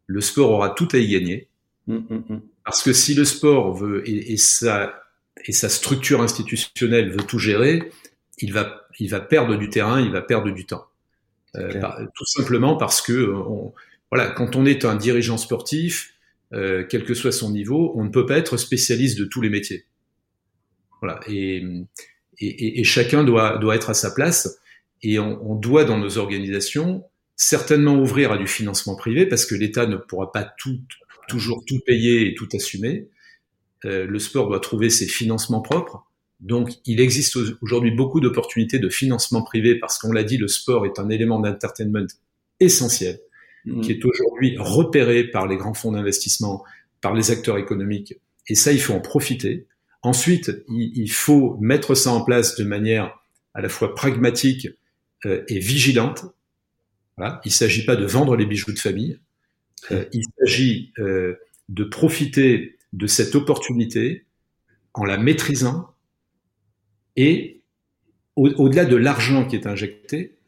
[0.07, 1.49] Le sport aura tout à y gagner.
[1.87, 2.41] Mmh, mmh, mmh.
[2.71, 5.03] Parce que si le sport veut et, et, sa,
[5.45, 7.91] et sa structure institutionnelle veut tout gérer,
[8.39, 10.87] il va, il va perdre du terrain, il va perdre du temps.
[11.57, 11.83] Euh,
[12.15, 13.75] tout simplement parce que on,
[14.13, 16.15] voilà, quand on est un dirigeant sportif,
[16.53, 19.51] euh, quel que soit son niveau, on ne peut pas être spécialiste de tous les
[19.51, 19.87] métiers.
[21.03, 21.65] Voilà, et,
[22.39, 24.61] et, et chacun doit, doit être à sa place,
[25.03, 27.03] et on, on, doit dans nos organisations
[27.35, 30.79] certainement ouvrir à du financement privé parce que l'État ne pourra pas tout,
[31.31, 33.09] toujours tout payer et tout assumer.
[33.85, 36.07] Euh, le sport doit trouver ses financements propres.
[36.41, 40.87] Donc, il existe aujourd'hui beaucoup d'opportunités de financement privé parce qu'on l'a dit, le sport
[40.87, 42.07] est un élément d'entertainment
[42.61, 43.21] essentiel,
[43.67, 43.81] mmh.
[43.83, 46.65] qui est aujourd'hui repéré par les grands fonds d'investissement,
[47.01, 48.15] par les acteurs économiques.
[48.49, 49.67] Et ça, il faut en profiter.
[50.03, 53.21] Ensuite, il, il faut mettre ça en place de manière
[53.55, 54.69] à la fois pragmatique
[55.27, 56.25] euh, et vigilante.
[57.17, 57.41] Voilà.
[57.45, 59.19] Il ne s'agit pas de vendre les bijoux de famille.
[59.91, 61.37] Euh, il s'agit euh,
[61.69, 64.27] de profiter de cette opportunité
[64.95, 65.95] en la maîtrisant
[67.17, 67.63] et
[68.37, 70.39] au-delà de l'argent qui est injecté,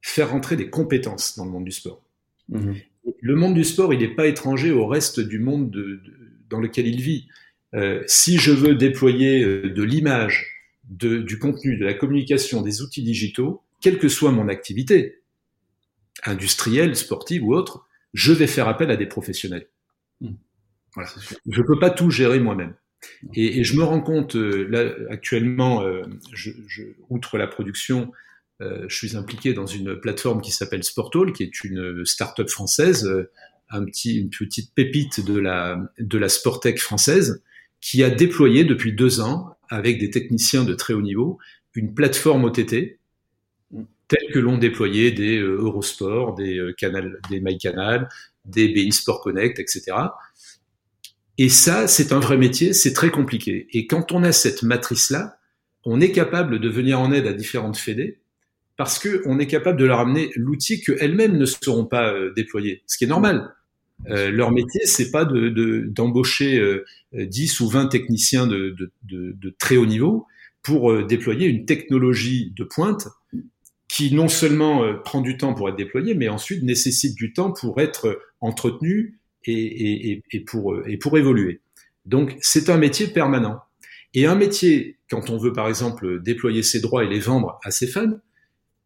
[0.00, 2.02] faire rentrer des compétences dans le monde du sport.
[2.48, 2.74] Mmh.
[3.20, 6.12] Le monde du sport, il n'est pas étranger au reste du monde de, de,
[6.48, 7.26] dans lequel il vit.
[7.74, 10.46] Euh, si je veux déployer de l'image,
[10.88, 15.20] du contenu, de la communication, des outils digitaux, quelle que soit mon activité,
[16.24, 17.85] industrielle, sportive ou autre,
[18.16, 19.68] je vais faire appel à des professionnels.
[20.22, 20.30] Mmh.
[20.94, 21.10] Voilà.
[21.50, 22.74] Je ne peux pas tout gérer moi-même.
[23.34, 26.00] Et, et, je me rends compte, euh, là, actuellement, euh,
[26.32, 28.10] je, je, outre la production,
[28.62, 33.06] euh, je suis impliqué dans une plateforme qui s'appelle Sportall, qui est une start-up française,
[33.68, 37.42] un petit, une petite pépite de la, de la Sportec française,
[37.82, 41.38] qui a déployé depuis deux ans, avec des techniciens de très haut niveau,
[41.74, 42.95] une plateforme OTT,
[44.08, 48.08] telle que l'ont déployé des euh, Eurosport, des, euh, canal, des MyCanal,
[48.44, 49.96] des BI Sport Connect, etc.
[51.38, 53.68] Et ça, c'est un vrai métier, c'est très compliqué.
[53.72, 55.38] Et quand on a cette matrice-là,
[55.84, 58.20] on est capable de venir en aide à différentes fédés
[58.76, 62.98] parce qu'on est capable de leur amener l'outil qu'elles-mêmes ne sauront pas euh, déployer, ce
[62.98, 63.52] qui est normal.
[64.04, 66.84] Leur métier, c'est pas d'embaucher de,
[67.14, 68.76] de, euh, 10 ou 20 techniciens de,
[69.58, 70.26] très haut niveau
[70.62, 73.08] pour déployer une technologie de pointe
[73.96, 77.50] qui non seulement euh, prend du temps pour être déployée, mais ensuite nécessite du temps
[77.50, 78.20] pour être
[79.46, 81.62] et, pour, euh, et pour évoluer.
[82.04, 83.60] Donc c'est un métier permanent.
[84.12, 87.70] Et un métier, quand on veut par exemple déployer ses droits et les vendre à
[87.70, 88.18] ses fans,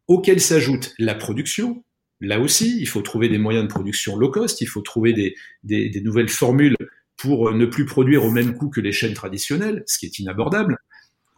[0.07, 1.83] auquel s'ajoute la production,
[2.21, 5.35] là aussi, il faut trouver des moyens de production low cost, il faut trouver
[5.65, 6.77] des nouvelles formules
[7.17, 10.79] pour ne plus produire au même coût que les chaînes traditionnelles, ce qui est inabordable.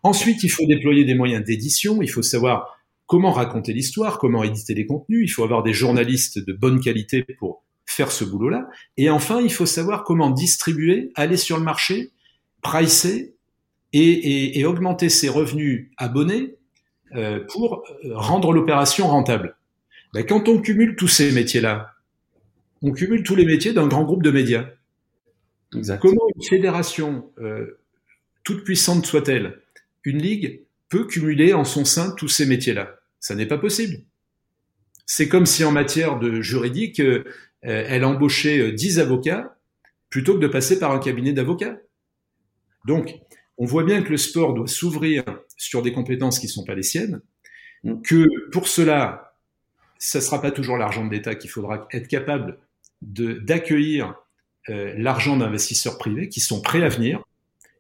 [0.03, 2.82] Ensuite, il faut déployer des moyens d'édition, il faut savoir
[3.13, 7.27] comment raconter l'histoire, comment éditer les contenus, il faut avoir des journalistes de bonne qualité
[7.39, 8.71] pour faire ce boulot-là.
[8.97, 12.13] Et enfin, il faut savoir comment distribuer, aller sur le marché,
[12.63, 13.35] pricer
[13.93, 16.55] et, et, augmenter ses revenus abonnés
[17.15, 19.59] euh, pour rendre l'opération rentable.
[20.15, 21.91] Ben, quand on cumule tous ces métiers-là,
[22.81, 24.71] on cumule tous les métiers d'un grand groupe de médias.
[26.01, 27.79] Comment une fédération, euh,
[28.43, 29.61] toute puissante soit-elle,
[30.03, 32.97] une ligue, peut cumuler en son sein tous ces métiers-là?
[33.23, 34.05] Ça n'est pas possible.
[35.07, 37.25] C'est comme si en matière de juridique, euh,
[37.63, 39.57] elle embauchait 10 avocats
[40.11, 41.79] plutôt que de passer par un cabinet d'avocats.
[42.85, 43.15] Donc,
[43.59, 45.23] on voit bien que le sport doit s'ouvrir
[45.57, 47.23] sur des compétences qui ne sont pas les siennes,
[47.85, 48.03] mm.
[48.03, 49.37] que pour cela,
[49.99, 52.59] ça ne sera pas toujours l'argent de l'État qu'il faudra être capable
[53.01, 54.17] d'accueillir
[54.69, 57.23] euh, l'argent d'investisseurs privés qui sont prêts à venir,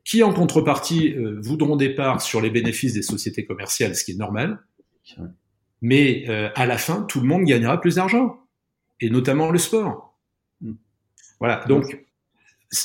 [0.04, 4.12] qui en contrepartie euh, voudront des parts sur les bénéfices des sociétés commerciales, ce qui
[4.12, 4.60] est normal,
[5.80, 8.40] mais euh, à la fin, tout le monde gagnera plus d'argent,
[9.00, 10.18] et notamment le sport.
[10.60, 10.72] Mm.
[11.40, 12.04] Voilà, donc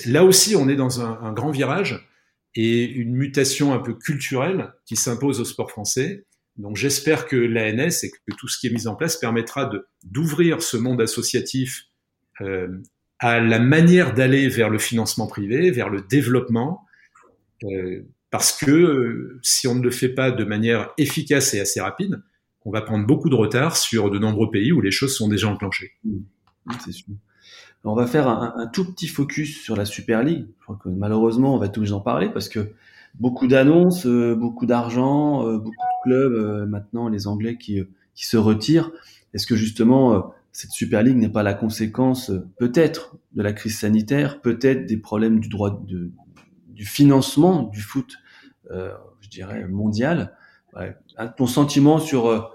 [0.06, 2.08] là aussi, on est dans un, un grand virage
[2.56, 6.26] et une mutation un peu culturelle qui s'impose au sport français.
[6.58, 9.70] Donc j'espère que l'ANS et que tout ce qui est mis en place permettra
[10.04, 11.84] d'ouvrir ce monde associatif
[12.42, 12.82] euh,
[13.20, 16.86] à la manière d'aller vers le financement privé, vers le développement,
[17.64, 18.04] euh,
[18.38, 22.22] parce que euh, si on ne le fait pas de manière efficace et assez rapide,
[22.66, 25.48] on va prendre beaucoup de retard sur de nombreux pays où les choses sont déjà
[25.48, 25.94] enclenchées.
[26.04, 26.20] Mmh.
[27.84, 30.46] On va faire un, tout petit focus sur la Super League.
[30.86, 32.74] Malheureusement, on va tous en parler parce que
[33.16, 37.82] beaucoup d'annonces, euh, beaucoup d'argent, euh, beaucoup de clubs, maintenant les Anglais qui,
[38.14, 38.92] qui se retirent.
[39.34, 44.42] Est-ce que justement cette Super League n'est pas la conséquence peut-être de la crise sanitaire,
[44.42, 46.12] peut-être des problèmes du droit de,
[46.78, 48.18] du financement du foot,
[48.70, 50.36] je dirais mondial.
[50.76, 50.96] Ouais.
[51.38, 52.54] Ton sentiment sur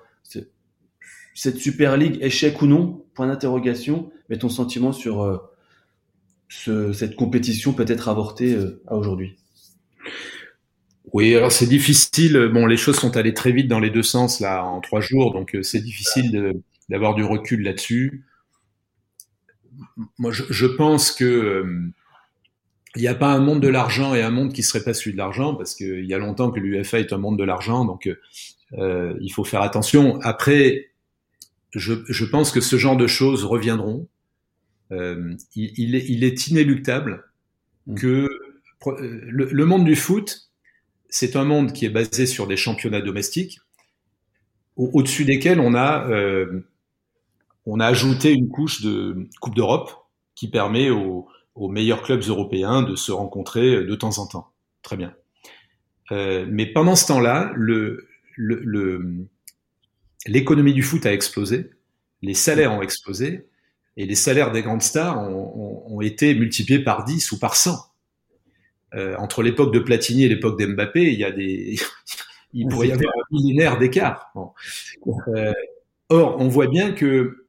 [1.35, 5.39] cette Super League, échec ou non, point d'interrogation, mais ton sentiment sur euh,
[6.49, 9.37] ce, cette compétition peut-être avortée euh, à aujourd'hui?
[11.13, 12.51] Oui, alors c'est difficile.
[12.53, 15.33] Bon, les choses sont allées très vite dans les deux sens là en trois jours,
[15.33, 18.25] donc euh, c'est difficile d'avoir du recul là-dessus.
[20.19, 21.91] Moi, je, je, pense que
[22.97, 25.12] il n'y a pas un monde de l'argent et un monde qui serait pas celui
[25.12, 28.09] de l'argent, parce qu'il y a longtemps que l'UFA est un monde de l'argent, donc
[28.78, 30.20] euh, il faut faire attention.
[30.20, 30.90] Après,
[31.72, 34.09] je, je, pense que ce genre de choses reviendront.
[34.90, 37.24] Euh, il, il, est, il, est, inéluctable
[37.86, 37.95] mm.
[37.95, 38.28] que
[38.86, 40.51] euh, le, le, monde du foot,
[41.09, 43.61] c'est un monde qui est basé sur des championnats domestiques,
[44.76, 46.66] au-dessus desquels on a, euh,
[47.66, 49.93] on a ajouté une couche de Coupe d'Europe
[50.34, 54.53] qui permet aux, aux, meilleurs clubs européens de se rencontrer de temps en temps.
[54.82, 55.14] Très bien.
[56.11, 57.53] Euh, mais pendant ce temps-là,
[60.26, 61.70] l'économie du foot a explosé,
[62.20, 63.46] les salaires ont explosé,
[63.96, 67.78] et les salaires des grandes stars ont, été multipliés par 10 ou par 100.
[68.94, 71.76] Euh, entre l'époque de Platini et l'époque d'Mbappé, il y a des,
[72.55, 74.32] il pourrait y avoir un millénaire d'écart.
[75.28, 75.53] Euh,
[76.09, 77.46] or, on voit bien que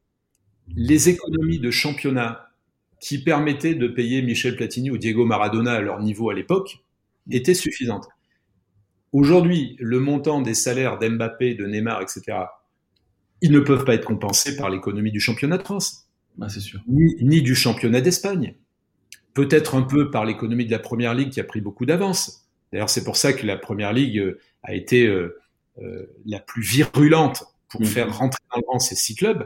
[0.76, 2.53] les économies de championnat
[3.04, 6.86] qui permettaient de payer Michel Platini ou Diego Maradona à leur niveau à l'époque
[7.30, 8.08] étaient suffisantes.
[9.12, 12.38] Aujourd'hui, le montant des salaires d'Mbappé, de Neymar, etc.,
[13.42, 16.08] ils ne peuvent pas être compensés par l'économie du championnat de France.
[16.40, 16.80] Ah, sûr.
[16.88, 18.56] Ni, ni, du championnat d'Espagne.
[19.34, 22.48] Peut-être un peu par l'économie de la Première Ligue qui a pris beaucoup d'avance.
[22.72, 25.42] D'ailleurs, c'est pour ça que la Première Ligue euh, a été euh,
[25.82, 27.86] euh, la plus virulente pour mmh.
[27.86, 29.46] faire rentrer dans le rang ces six clubs.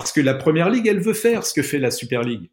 [0.00, 2.50] Parce que la Première Ligue, elle veut faire ce que fait la Super League.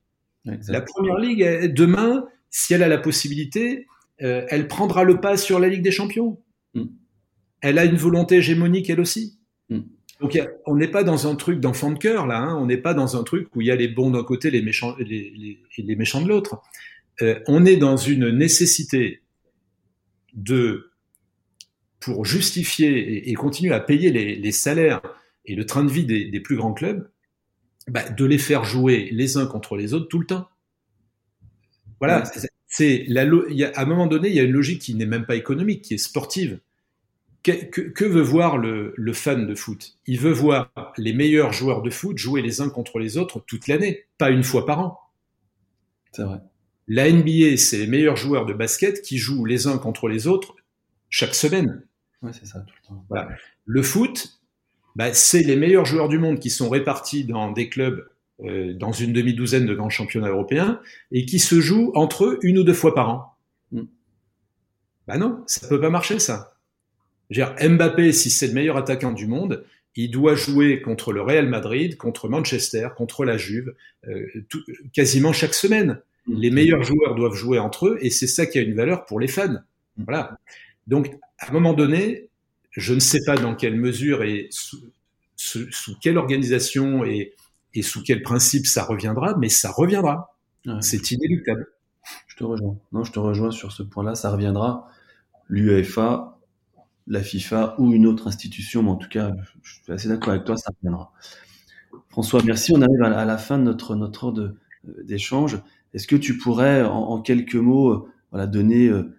[0.68, 3.88] La Première Ligue, elle, demain, si elle a la possibilité,
[4.22, 6.40] euh, elle prendra le pas sur la Ligue des Champions.
[6.76, 6.84] Mmh.
[7.62, 9.40] Elle a une volonté hégémonique, elle aussi.
[10.22, 12.56] Donc on n'est pas dans un truc d'enfant de cœur là, hein.
[12.58, 14.62] on n'est pas dans un truc où il y a les bons d'un côté, les
[14.62, 16.62] méchants, les, les, les méchants de l'autre.
[17.22, 19.22] Euh, on est dans une nécessité
[20.34, 20.92] de
[22.00, 25.02] pour justifier et, et continuer à payer les, les, salaires
[25.46, 27.10] et le train de vie des, des plus grands clubs,
[27.88, 30.48] bah, de les faire jouer les uns contre les autres tout le temps.
[32.00, 32.24] Voilà,
[32.68, 34.96] c'est la, il y a, à un moment donné, il y a une logique qui
[34.96, 36.60] n'est même pas économique, qui est sportive.
[37.42, 39.98] Que, que, que veut voir le, le, fan de foot?
[40.08, 43.68] Il veut voir les meilleurs joueurs de foot jouer les uns contre les autres toute
[43.68, 45.00] l'année, pas une fois par an.
[46.12, 46.40] C'est vrai.
[46.88, 50.56] La NBA, c'est les meilleurs joueurs de basket qui jouent les uns contre les autres
[51.10, 51.84] chaque semaine.
[52.22, 53.06] Ouais, c'est ça, tout le temps.
[53.10, 53.30] Voilà.
[53.66, 54.40] Le foot,
[54.96, 58.08] bah, c'est les meilleurs joueurs du monde qui sont répartis dans des clubs,
[58.44, 60.80] euh, dans une demi-douzaine de grands championnats européens,
[61.12, 63.36] et qui se jouent entre eux une ou deux fois par an.
[63.72, 63.82] Mm.
[65.08, 66.58] Bah non, ça peut pas marcher ça.
[67.30, 69.64] Je veux dire, Mbappé, si c'est le meilleur attaquant du monde,
[69.96, 73.74] il doit jouer contre le Real Madrid, contre Manchester, contre la Juve,
[74.08, 76.02] euh, tout- quasiment chaque semaine.
[76.28, 79.20] Les meilleurs joueurs doivent jouer entre eux et c'est ça qui a une valeur pour
[79.20, 79.58] les fans.
[79.98, 80.40] Voilà.
[80.88, 82.30] Donc, à un moment donné,
[82.78, 84.80] je ne sais pas dans quelle mesure et sous,
[85.36, 87.34] sous- sous quelle organisation et,
[87.74, 90.36] et sous quel principe ça reviendra, mais ça reviendra.
[90.66, 90.74] Ouais.
[90.82, 91.68] C'est inéluctable.
[92.28, 92.78] Je te rejoins.
[92.92, 94.16] Non, je te rejoins sur ce point-là.
[94.16, 94.88] Ça reviendra.
[95.50, 96.40] L'UEFA,
[97.08, 99.32] la FIFA ou une autre institution, mais en tout cas,
[99.64, 101.12] je suis assez d'accord avec toi, ça reviendra.
[102.10, 102.72] François, merci.
[102.76, 104.58] On arrive à la, fin de notre, notre heure euh,
[105.04, 105.60] d'échange.
[105.94, 109.16] Est-ce que tu pourrais, en, en quelques mots, euh, voilà, donner euh,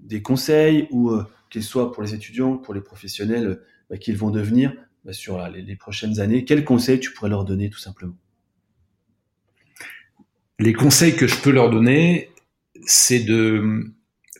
[0.00, 4.16] des conseils ou euh, qu'ils soient pour les étudiants, pour les professionnels euh, bah, qu'ils
[4.16, 4.72] vont devenir
[5.04, 8.16] bah, sur les, prochaines années Quels conseils tu pourrais leur donner tout simplement?
[10.58, 12.30] Les conseils que je peux leur donner,
[12.86, 13.92] c'est de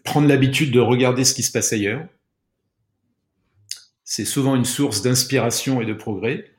[0.05, 2.07] prendre l'habitude de regarder ce qui se passe ailleurs.
[4.05, 6.51] C'est souvent une source d'inspiration et de progrès,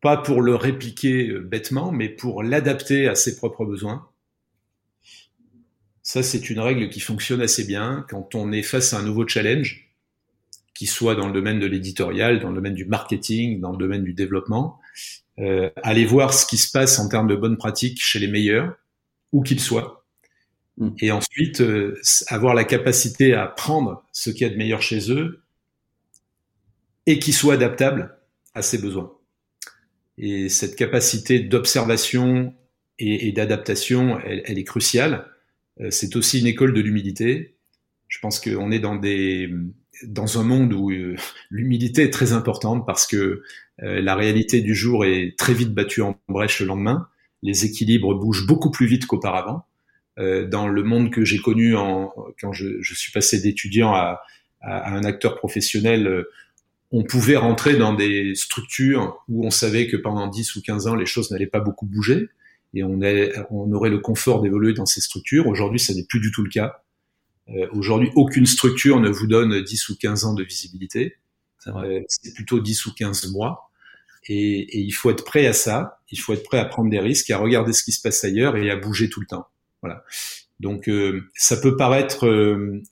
[0.00, 4.08] pas pour le répliquer euh, bêtement, mais pour l'adapter à ses propres besoins.
[6.02, 9.26] Ça, c'est une règle qui fonctionne assez bien quand on est face à un nouveau
[9.26, 9.85] challenge,
[10.76, 14.04] qui soit dans le domaine de l'éditorial, dans le domaine du marketing, dans le domaine
[14.04, 14.78] du développement.
[15.38, 18.76] Euh, aller voir ce qui se passe en termes de bonnes pratiques chez les meilleurs,
[19.32, 20.04] où qu'ils soient.
[20.76, 20.88] Mm.
[21.00, 21.98] Et ensuite, euh,
[22.28, 25.42] avoir la capacité à prendre ce qu'il y a de meilleur chez eux
[27.06, 28.14] et qui soit adaptable
[28.52, 29.12] à ses besoins.
[30.18, 32.54] Et cette capacité d'observation
[32.98, 35.26] et, et d'adaptation, elle, elle est cruciale.
[35.80, 37.56] Euh, C'est aussi une école de l'humilité.
[38.08, 39.50] Je pense qu'on est dans des
[40.04, 41.16] dans un monde où euh,
[41.50, 43.42] l'humilité est très importante parce que
[43.82, 47.08] euh, la réalité du jour est très vite battue en brèche le lendemain.
[47.42, 49.64] Les équilibres bougent beaucoup plus vite qu'auparavant.
[50.18, 54.22] Euh, dans le monde que j'ai connu en, quand je, suis passé d'étudiant à,
[54.62, 56.24] à, un acteur professionnel,
[56.90, 60.94] on pouvait rentrer dans des structures où on savait que pendant 10 ou 15 ans,
[60.94, 62.30] les choses n'allaient pas beaucoup bouger
[62.76, 65.46] et on, est, on aurait le confort d'évoluer dans ces structures.
[65.46, 66.82] Aujourd'hui, ça n'est plus du tout le cas.
[67.48, 71.16] Euh, Aujourd'hui, aucune structure ne vous donne 10 ou 15 ans de visibilité.
[71.58, 71.70] C'est.
[71.70, 72.00] Euh,
[72.34, 73.70] plutôt 10 ou 15 mois.
[74.28, 76.00] Et, et, il faut être prêt à ça.
[76.10, 78.56] Il faut être prêt à prendre des risques, à regarder ce qui se passe ailleurs
[78.56, 79.46] et à bouger tout le temps.
[79.82, 80.04] Voilà.
[80.58, 82.82] Donc, euh, ça peut paraître euh,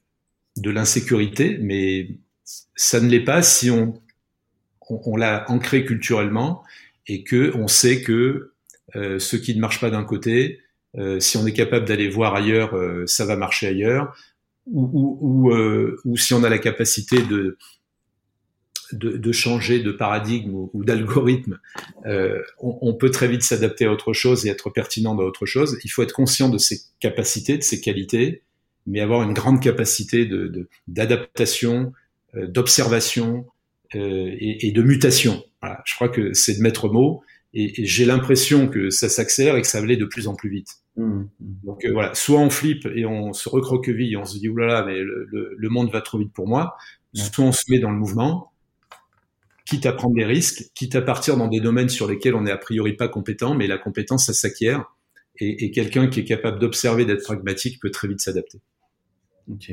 [0.56, 2.10] de l'insécurité, mais
[2.76, 4.00] ça ne l'est pas si on,
[4.88, 6.62] on, on l'a ancré culturellement
[7.06, 8.52] et que on sait que
[8.96, 10.60] euh, ce qui ne marche pas d'un côté,
[10.96, 14.16] euh, si on est capable d'aller voir ailleurs, euh, ça va marcher ailleurs.
[14.66, 17.58] Ou, ou, euh, ou si on a la capacité de,
[18.92, 21.58] de, de changer de paradigme ou, d'algorithme,
[22.06, 25.78] euh, on, peut très vite s'adapter à autre chose et être pertinent dans autre chose.
[25.84, 28.42] Il faut être conscient de ses capacités, de ses qualités,
[28.86, 30.28] mais avoir une grande capacité
[30.88, 31.92] d'adaptation,
[32.34, 33.46] de, euh, d'observation
[33.94, 35.44] euh, et, et, de mutation.
[35.60, 35.82] Voilà.
[35.84, 37.22] Je crois que c'est de mettre mot
[37.54, 40.34] et, et j'ai l'impression que ça s'accélère et que ça va aller de plus en
[40.34, 40.68] plus vite.
[40.96, 41.22] Mmh.
[41.64, 44.84] Donc euh, voilà, soit on flippe et on se recroqueville, et on se dit oulala,
[44.84, 46.76] mais le, le, le, monde va trop vite pour moi,
[47.14, 48.52] soit on se met dans le mouvement,
[49.66, 52.50] quitte à prendre des risques, quitte à partir dans des domaines sur lesquels on n'est
[52.50, 54.84] a priori pas compétent, mais la compétence, ça s'acquiert.
[55.38, 58.60] Et, et quelqu'un qui est capable d'observer, d'être pragmatique, peut très vite s'adapter.
[59.50, 59.72] Ok.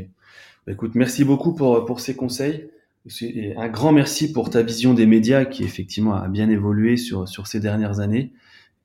[0.66, 2.70] Bah, écoute, merci beaucoup pour, pour ces conseils.
[3.26, 7.28] Et un grand merci pour ta vision des médias qui effectivement a bien évolué sur,
[7.28, 8.32] sur ces dernières années.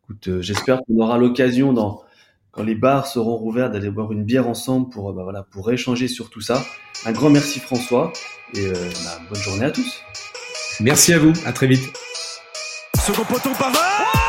[0.05, 2.03] Écoute, euh, j'espère qu'on aura l'occasion dans,
[2.51, 6.09] quand les bars seront rouverts d'aller boire une bière ensemble pour, bah, voilà, pour échanger
[6.09, 6.65] sur tout ça.
[7.05, 8.13] Un grand merci François
[8.55, 8.73] et euh,
[9.05, 10.01] bah, bonne journée à tous.
[10.81, 11.93] Merci à vous, à très vite.
[12.99, 14.26] Second poteau Pavard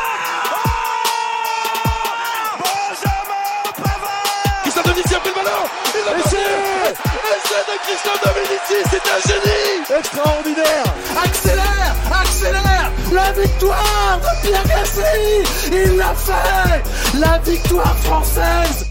[7.28, 10.00] De Dominici, c'est un génie.
[10.00, 10.94] Extraordinaire.
[11.22, 12.92] Accélère Accélère.
[13.12, 15.44] La victoire de Pierre Gasly.
[15.72, 17.20] Il l'a fait.
[17.20, 18.86] La victoire française